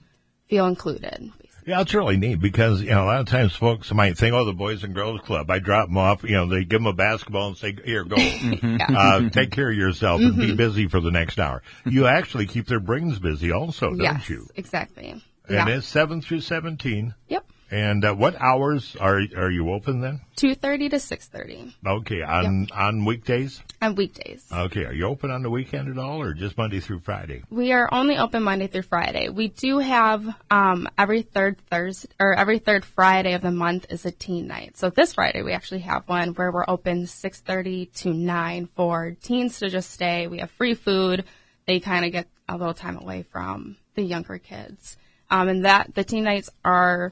feel 0.48 0.68
included. 0.68 1.32
Basically. 1.42 1.55
Yeah, 1.66 1.82
it's 1.82 1.96
really 1.96 2.18
neat 2.18 2.40
because 2.40 2.82
you 2.82 2.92
know 2.92 3.06
a 3.06 3.08
lot 3.08 3.20
of 3.22 3.28
times 3.28 3.56
folks 3.56 3.92
might 3.92 4.18
think, 4.18 4.36
"Oh, 4.36 4.46
the 4.46 4.54
Boys 4.54 4.84
and 4.84 4.94
Girls 4.94 5.22
Club." 5.22 5.50
I 5.50 5.58
drop 5.58 5.88
them 5.88 5.98
off. 5.98 6.24
You 6.24 6.34
know, 6.34 6.48
they 6.48 6.64
give 6.64 6.80
them 6.80 6.86
a 6.86 6.94
basketball 6.94 7.48
and 7.48 7.58
say, 7.58 7.76
"Here, 7.84 8.04
go. 8.04 8.16
uh, 8.80 9.30
take 9.30 9.50
care 9.50 9.72
of 9.72 9.78
yourself 9.78 10.22
and 10.22 10.38
be 10.38 10.54
busy 10.56 10.88
for 10.88 11.00
the 11.00 11.10
next 11.10 11.40
hour." 11.40 11.64
You 11.84 12.06
actually 12.06 12.46
keep 12.46 12.68
their 12.68 12.80
brains 12.80 13.18
busy, 13.18 13.52
also, 13.52 13.90
don't 13.90 14.00
yes, 14.00 14.30
you? 14.30 14.48
exactly. 14.56 15.10
And 15.10 15.24
yeah. 15.50 15.68
it's 15.68 15.88
seven 15.88 16.22
through 16.22 16.42
seventeen. 16.42 17.16
Yep. 17.30 17.46
And 17.72 18.06
uh, 18.06 18.14
what 18.14 18.36
hours 18.40 18.96
are 19.00 19.20
are 19.36 19.50
you 19.50 19.72
open 19.72 20.00
then? 20.00 20.22
2.30 20.38 20.92
to 20.92 20.96
6.30 20.98 21.74
Okay, 21.86 22.22
on 22.22 22.68
on 22.72 23.06
weekdays. 23.06 23.62
on 23.82 23.96
weekdays. 23.96 24.46
Okay, 24.52 24.86
are 24.86 24.94
you 24.94 25.06
open 25.08 25.32
on 25.32 25.42
the 25.42 25.50
weekend 25.50 25.90
at 25.90 25.98
all, 25.98 26.22
or 26.22 26.34
just 26.34 26.58
Monday 26.58 26.80
through 26.80 27.00
Friday? 27.00 27.42
We 27.50 27.72
are 27.72 27.90
only 27.92 28.18
open 28.18 28.44
Monday 28.44 28.68
through 28.68 28.84
Friday. 28.84 29.30
We 29.30 29.48
do 29.48 29.80
have 29.80 30.28
um, 30.52 30.88
every 30.98 31.24
third 31.24 31.58
Thursday 31.72 32.10
or 32.20 32.36
every 32.36 32.60
third 32.60 32.86
Friday 32.86 33.34
of 33.34 33.42
the 33.42 33.52
month 33.52 33.88
is 33.90 34.06
a 34.06 34.12
teen 34.12 34.46
night. 34.48 34.78
So 34.78 34.92
this 34.92 35.14
Friday 35.14 35.42
we 35.42 35.54
actually 35.54 35.82
have 35.82 36.08
one 36.08 36.30
where 36.36 36.52
we're 36.52 36.66
open 36.68 37.06
6:30 37.06 37.92
to 38.02 38.14
9 38.14 38.70
for 38.76 39.16
teens 39.24 39.58
to 39.60 39.70
just 39.70 39.90
stay. 39.90 40.28
We 40.28 40.38
have 40.40 40.52
free 40.52 40.76
food. 40.76 41.24
They 41.66 41.80
kind 41.80 42.06
of 42.06 42.12
get 42.12 42.28
a 42.48 42.58
little 42.58 42.76
time 42.76 42.98
away 42.98 43.24
from 43.24 43.78
the 43.96 44.04
younger 44.04 44.38
kids. 44.38 44.98
Um, 45.32 45.48
and 45.48 45.66
that 45.66 45.96
the 45.96 46.04
teen 46.04 46.26
nights 46.26 46.52
are 46.64 47.12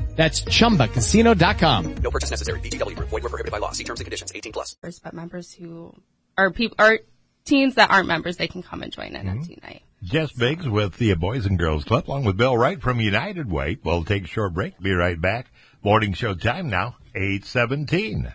That's 0.15 0.43
chumbacasino.com. 0.43 1.95
No 1.95 2.11
purchase 2.11 2.29
necessary. 2.29 2.59
VGW 2.59 2.95
Group. 2.95 3.09
Void 3.09 3.23
were 3.23 3.29
prohibited 3.29 3.51
by 3.51 3.57
law. 3.57 3.71
See 3.71 3.83
terms 3.83 3.99
and 3.99 4.05
conditions. 4.05 4.31
18 4.35 4.51
plus. 4.51 4.75
But 5.03 5.13
members 5.13 5.53
who 5.53 5.95
are 6.37 6.51
people 6.51 6.75
are 6.79 6.99
teens 7.45 7.75
that 7.75 7.89
aren't 7.89 8.07
members, 8.07 8.37
they 8.37 8.47
can 8.47 8.63
come 8.63 8.83
and 8.83 8.91
join 8.91 9.15
in 9.15 9.25
mm-hmm. 9.25 9.29
on 9.29 9.43
teen 9.43 9.59
night. 9.63 9.81
Jess 10.03 10.31
Biggs 10.31 10.67
with 10.67 10.97
the 10.97 11.13
Boys 11.13 11.45
and 11.45 11.59
Girls 11.59 11.83
Club, 11.83 12.07
along 12.07 12.23
with 12.25 12.35
Bill 12.35 12.57
Wright 12.57 12.81
from 12.81 12.99
United 12.99 13.51
Way. 13.51 13.77
We'll 13.83 14.03
take 14.03 14.23
a 14.23 14.27
short 14.27 14.53
break. 14.53 14.79
Be 14.79 14.91
right 14.93 15.19
back. 15.19 15.51
Morning 15.83 16.13
show 16.13 16.33
time 16.33 16.69
now, 16.69 16.95
817. 17.15 18.33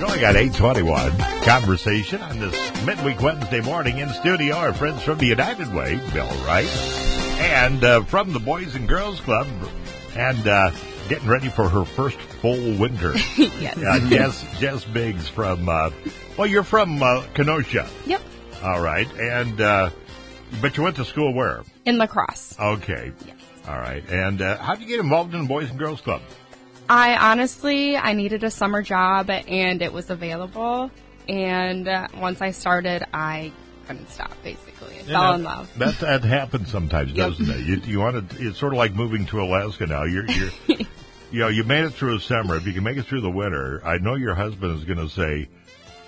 We 0.00 0.06
only 0.06 0.20
got 0.20 0.36
821. 0.36 1.42
Conversation 1.42 2.22
on 2.22 2.38
this 2.38 2.86
midweek 2.86 3.20
Wednesday 3.20 3.60
morning 3.60 3.98
in 3.98 4.08
studio. 4.10 4.54
Our 4.54 4.72
friends 4.72 5.02
from 5.02 5.18
the 5.18 5.26
United 5.26 5.74
Way, 5.74 6.00
Bill 6.14 6.30
Wright, 6.46 6.64
and 7.40 7.82
uh, 7.82 8.02
from 8.04 8.32
the 8.32 8.38
Boys 8.38 8.74
and 8.74 8.86
Girls 8.88 9.20
Club, 9.20 9.46
and 10.14 10.46
uh, 10.46 10.70
getting 11.08 11.28
ready 11.28 11.48
for 11.48 11.68
her 11.68 11.84
first 11.84 12.18
full 12.18 12.78
winter. 12.78 13.16
yes. 13.36 13.78
Uh, 13.78 14.08
Jess, 14.08 14.46
Jess 14.58 14.84
Biggs 14.84 15.28
from, 15.28 15.68
uh, 15.68 15.90
well, 16.36 16.46
you're 16.46 16.62
from 16.62 17.02
uh, 17.02 17.24
Kenosha. 17.34 17.88
Yep. 18.06 18.22
All 18.62 18.80
right. 18.80 19.10
And, 19.18 19.60
uh, 19.60 19.90
but 20.60 20.76
you 20.76 20.82
went 20.82 20.96
to 20.96 21.04
school 21.04 21.34
where? 21.34 21.62
In 21.84 21.98
La 21.98 22.06
Crosse. 22.06 22.56
Okay. 22.60 23.12
Yes. 23.26 23.36
All 23.66 23.78
right. 23.78 24.08
And 24.08 24.42
uh, 24.42 24.58
how 24.58 24.74
did 24.74 24.82
you 24.82 24.88
get 24.88 25.00
involved 25.00 25.34
in 25.34 25.42
the 25.42 25.48
Boys 25.48 25.70
and 25.70 25.78
Girls 25.78 26.00
Club? 26.00 26.20
I 26.88 27.16
honestly, 27.30 27.96
I 27.96 28.12
needed 28.12 28.44
a 28.44 28.50
summer 28.50 28.82
job 28.82 29.30
and 29.30 29.80
it 29.80 29.92
was 29.92 30.10
available. 30.10 30.90
And 31.28 31.86
uh, 31.86 32.08
once 32.18 32.40
I 32.42 32.50
started, 32.50 33.04
I 33.14 33.52
couldn't 33.90 34.08
stop. 34.08 34.30
Basically, 34.44 35.00
I 35.00 35.02
fell 35.02 35.34
in 35.34 35.42
love. 35.42 35.70
That 35.78 35.98
that 35.98 36.22
happens 36.22 36.70
sometimes, 36.70 37.12
Yep. 37.12 37.30
doesn't 37.30 37.50
it? 37.50 37.66
You 37.66 37.76
you 37.84 37.98
want 37.98 38.30
to? 38.30 38.48
It's 38.48 38.58
sort 38.58 38.72
of 38.72 38.78
like 38.78 38.94
moving 38.94 39.26
to 39.26 39.40
Alaska 39.42 39.86
now. 39.86 40.04
You're 40.04 40.28
you're. 40.30 40.50
You 41.32 41.38
know, 41.38 41.46
you 41.48 41.62
made 41.62 41.84
it 41.84 41.90
through 41.90 42.16
a 42.16 42.20
summer. 42.20 42.56
If 42.56 42.66
you 42.66 42.72
can 42.72 42.82
make 42.82 42.96
it 42.96 43.04
through 43.04 43.20
the 43.20 43.30
winter, 43.30 43.80
I 43.86 43.98
know 43.98 44.16
your 44.16 44.34
husband 44.34 44.76
is 44.76 44.84
going 44.84 44.98
to 44.98 45.08
say, 45.08 45.48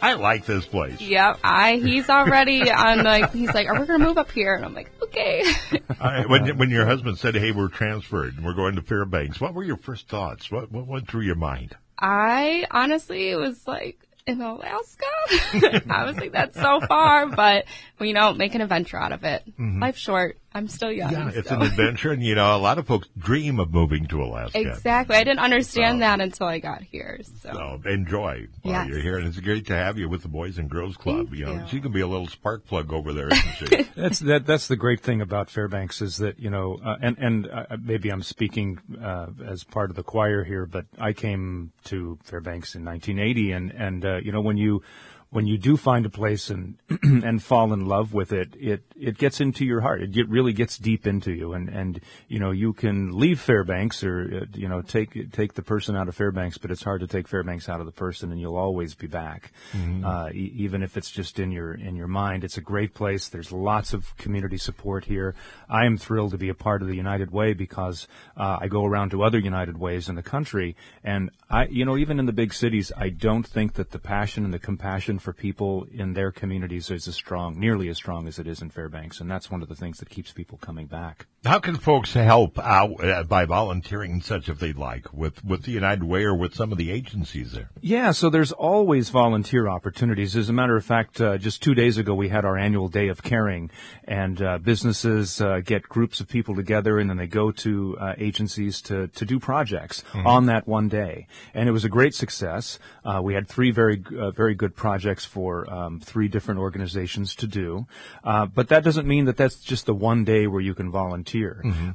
"I 0.02 0.14
like 0.14 0.46
this 0.46 0.66
place." 0.66 1.00
Yep. 1.00 1.38
I 1.44 1.76
he's 1.76 2.10
already 2.10 2.68
on 2.68 3.04
like 3.04 3.32
he's 3.32 3.54
like, 3.54 3.68
are 3.68 3.78
we 3.78 3.86
gonna 3.86 4.04
move 4.04 4.18
up 4.18 4.32
here? 4.32 4.56
And 4.56 4.64
I'm 4.64 4.74
like, 4.74 4.90
okay. 5.00 5.44
I, 6.00 6.26
when 6.26 6.58
when 6.58 6.70
your 6.70 6.86
husband 6.86 7.18
said, 7.18 7.36
"Hey, 7.36 7.52
we're 7.52 7.68
transferred 7.68 8.34
and 8.36 8.44
we're 8.44 8.54
going 8.54 8.74
to 8.74 8.82
Fairbanks," 8.82 9.40
what 9.40 9.54
were 9.54 9.62
your 9.62 9.76
first 9.76 10.08
thoughts? 10.08 10.50
What 10.50 10.72
what 10.72 10.88
went 10.88 11.06
through 11.06 11.22
your 11.22 11.36
mind? 11.36 11.76
I 12.00 12.66
honestly 12.72 13.36
was 13.36 13.68
like 13.68 14.00
in 14.26 14.40
Alaska. 14.40 15.06
I 15.90 16.04
was 16.04 16.16
like, 16.16 16.32
that's 16.32 16.54
so 16.54 16.80
far, 16.80 17.26
but 17.26 17.64
you 18.00 18.12
know, 18.12 18.32
make 18.32 18.54
an 18.54 18.60
adventure 18.60 18.96
out 18.96 19.12
of 19.12 19.24
it. 19.24 19.42
Mm-hmm. 19.46 19.80
Life's 19.82 20.00
short. 20.00 20.38
I'm 20.54 20.68
still 20.68 20.92
young. 20.92 21.12
Yeah, 21.12 21.30
it's 21.34 21.48
so- 21.48 21.56
an 21.56 21.62
adventure, 21.62 22.12
and 22.12 22.22
you 22.22 22.34
know, 22.34 22.56
a 22.56 22.58
lot 22.58 22.78
of 22.78 22.86
folks 22.86 23.08
dream 23.18 23.58
of 23.60 23.72
moving 23.72 24.06
to 24.08 24.22
Alaska. 24.22 24.58
Exactly. 24.60 25.16
I 25.16 25.24
didn't 25.24 25.40
understand 25.40 26.02
that 26.02 26.20
until 26.20 26.46
I 26.46 26.58
got 26.58 26.82
here. 26.82 27.20
So, 27.42 27.52
So 27.52 27.88
enjoy 27.88 28.46
while 28.62 28.74
Yes. 28.74 28.88
you're 28.88 29.00
here, 29.00 29.18
and 29.18 29.26
it's 29.26 29.40
great 29.40 29.66
to 29.66 29.74
have 29.74 29.98
you 29.98 30.08
with 30.08 30.22
the 30.22 30.28
Boys 30.28 30.58
and 30.58 30.68
Girls 30.70 30.96
Club. 30.96 31.28
Thank 31.28 31.38
you 31.38 31.46
know, 31.46 31.54
you. 31.54 31.62
she 31.68 31.80
can 31.80 31.92
be 31.92 32.00
a 32.00 32.06
little 32.06 32.26
spark 32.28 32.66
plug 32.66 32.92
over 32.92 33.12
there, 33.12 33.28
isn't 33.28 33.68
she? 33.68 33.82
That's 33.96 34.18
that. 34.20 34.46
That's 34.46 34.68
the 34.68 34.76
great 34.76 35.00
thing 35.00 35.20
about 35.20 35.50
Fairbanks 35.50 36.00
is 36.02 36.18
that 36.18 36.38
you 36.38 36.50
know, 36.50 36.78
uh, 36.84 36.96
and 37.00 37.16
and 37.18 37.46
uh, 37.48 37.66
maybe 37.82 38.10
I'm 38.10 38.22
speaking 38.22 38.78
uh, 39.02 39.28
as 39.46 39.64
part 39.64 39.90
of 39.90 39.96
the 39.96 40.02
choir 40.02 40.44
here, 40.44 40.66
but 40.66 40.86
I 40.98 41.12
came 41.12 41.72
to 41.84 42.18
Fairbanks 42.24 42.74
in 42.74 42.84
1980, 42.84 43.52
and 43.52 43.70
and 43.72 44.04
uh, 44.04 44.16
you 44.16 44.32
know 44.32 44.40
when 44.40 44.56
you 44.56 44.82
when 45.32 45.46
you 45.46 45.56
do 45.56 45.78
find 45.78 46.04
a 46.04 46.10
place 46.10 46.50
and 46.50 46.76
and 47.02 47.42
fall 47.42 47.72
in 47.72 47.86
love 47.86 48.12
with 48.12 48.32
it, 48.32 48.54
it 48.60 48.82
it 49.00 49.16
gets 49.16 49.40
into 49.40 49.64
your 49.64 49.80
heart. 49.80 50.02
It 50.02 50.12
get, 50.12 50.28
really 50.28 50.52
gets 50.52 50.76
deep 50.76 51.06
into 51.06 51.32
you, 51.32 51.54
and 51.54 51.70
and 51.70 52.00
you 52.28 52.38
know 52.38 52.50
you 52.50 52.74
can 52.74 53.18
leave 53.18 53.40
Fairbanks 53.40 54.04
or 54.04 54.42
uh, 54.42 54.46
you 54.52 54.68
know 54.68 54.82
take 54.82 55.32
take 55.32 55.54
the 55.54 55.62
person 55.62 55.96
out 55.96 56.06
of 56.06 56.14
Fairbanks, 56.14 56.58
but 56.58 56.70
it's 56.70 56.82
hard 56.82 57.00
to 57.00 57.06
take 57.06 57.26
Fairbanks 57.26 57.70
out 57.70 57.80
of 57.80 57.86
the 57.86 57.92
person, 57.92 58.30
and 58.30 58.38
you'll 58.42 58.58
always 58.58 58.94
be 58.94 59.06
back, 59.06 59.52
uh, 60.04 60.28
e- 60.34 60.52
even 60.54 60.82
if 60.82 60.98
it's 60.98 61.10
just 61.10 61.38
in 61.38 61.50
your 61.50 61.72
in 61.72 61.96
your 61.96 62.08
mind. 62.08 62.44
It's 62.44 62.58
a 62.58 62.62
great 62.62 62.92
place. 62.92 63.28
There's 63.28 63.50
lots 63.50 63.94
of 63.94 64.14
community 64.18 64.58
support 64.58 65.06
here. 65.06 65.34
I 65.66 65.86
am 65.86 65.96
thrilled 65.96 66.32
to 66.32 66.38
be 66.38 66.50
a 66.50 66.54
part 66.54 66.82
of 66.82 66.88
the 66.88 66.96
United 66.96 67.30
Way 67.30 67.54
because 67.54 68.06
uh, 68.36 68.58
I 68.60 68.68
go 68.68 68.84
around 68.84 69.12
to 69.12 69.22
other 69.22 69.38
United 69.38 69.78
Ways 69.78 70.10
in 70.10 70.14
the 70.14 70.22
country, 70.22 70.76
and 71.02 71.30
I, 71.48 71.68
you 71.68 71.86
know, 71.86 71.96
even 71.96 72.18
in 72.18 72.26
the 72.26 72.32
big 72.32 72.52
cities, 72.52 72.92
I 72.94 73.08
don't 73.08 73.46
think 73.46 73.74
that 73.74 73.92
the 73.92 73.98
passion 73.98 74.44
and 74.44 74.52
the 74.52 74.58
compassion 74.58 75.18
for 75.22 75.32
people 75.32 75.86
in 75.90 76.12
their 76.12 76.32
communities 76.32 76.90
is 76.90 77.08
as 77.08 77.14
strong, 77.14 77.58
nearly 77.58 77.88
as 77.88 77.96
strong 77.96 78.26
as 78.26 78.38
it 78.38 78.46
is 78.46 78.60
in 78.60 78.70
Fairbanks, 78.70 79.20
and 79.20 79.30
that's 79.30 79.50
one 79.50 79.62
of 79.62 79.68
the 79.68 79.76
things 79.76 79.98
that 79.98 80.10
keeps 80.10 80.32
people 80.32 80.58
coming 80.58 80.86
back. 80.86 81.26
How 81.44 81.58
can 81.58 81.74
folks 81.74 82.14
help 82.14 82.56
out 82.60 83.04
uh, 83.04 83.24
by 83.24 83.46
volunteering 83.46 84.12
and 84.12 84.24
such 84.24 84.48
if 84.48 84.60
they'd 84.60 84.78
like 84.78 85.12
with 85.12 85.44
with 85.44 85.64
the 85.64 85.72
United 85.72 86.04
Way 86.04 86.22
or 86.22 86.36
with 86.36 86.54
some 86.54 86.70
of 86.70 86.78
the 86.78 86.92
agencies 86.92 87.50
there? 87.50 87.68
Yeah, 87.80 88.12
so 88.12 88.30
there's 88.30 88.52
always 88.52 89.10
volunteer 89.10 89.66
opportunities. 89.66 90.36
As 90.36 90.48
a 90.48 90.52
matter 90.52 90.76
of 90.76 90.84
fact, 90.84 91.20
uh, 91.20 91.38
just 91.38 91.60
two 91.60 91.74
days 91.74 91.98
ago 91.98 92.14
we 92.14 92.28
had 92.28 92.44
our 92.44 92.56
annual 92.56 92.86
day 92.86 93.08
of 93.08 93.24
caring, 93.24 93.72
and 94.04 94.40
uh, 94.40 94.58
businesses 94.58 95.40
uh, 95.40 95.58
get 95.64 95.82
groups 95.88 96.20
of 96.20 96.28
people 96.28 96.54
together, 96.54 97.00
and 97.00 97.10
then 97.10 97.16
they 97.16 97.26
go 97.26 97.50
to 97.50 97.98
uh, 97.98 98.14
agencies 98.18 98.80
to 98.82 99.08
to 99.08 99.24
do 99.24 99.40
projects 99.40 100.04
on 100.14 100.46
that 100.46 100.68
one 100.68 100.86
day, 100.86 101.26
and 101.54 101.68
it 101.68 101.72
was 101.72 101.84
a 101.84 101.88
great 101.88 102.14
success. 102.14 102.78
Uh, 103.04 103.20
we 103.20 103.34
had 103.34 103.48
three 103.48 103.72
very 103.72 104.00
uh, 104.16 104.30
very 104.30 104.54
good 104.54 104.76
projects 104.76 105.24
for 105.24 105.68
um, 105.74 105.98
three 105.98 106.28
different 106.28 106.60
organizations 106.60 107.34
to 107.34 107.48
do, 107.48 107.84
uh, 108.22 108.46
but 108.46 108.68
that 108.68 108.84
doesn't 108.84 109.08
mean 109.08 109.24
that 109.24 109.36
that's 109.36 109.56
just 109.56 109.86
the 109.86 109.94
one 109.94 110.22
day 110.22 110.46
where 110.46 110.60
you 110.60 110.72
can 110.72 110.88
volunteer. 110.88 111.31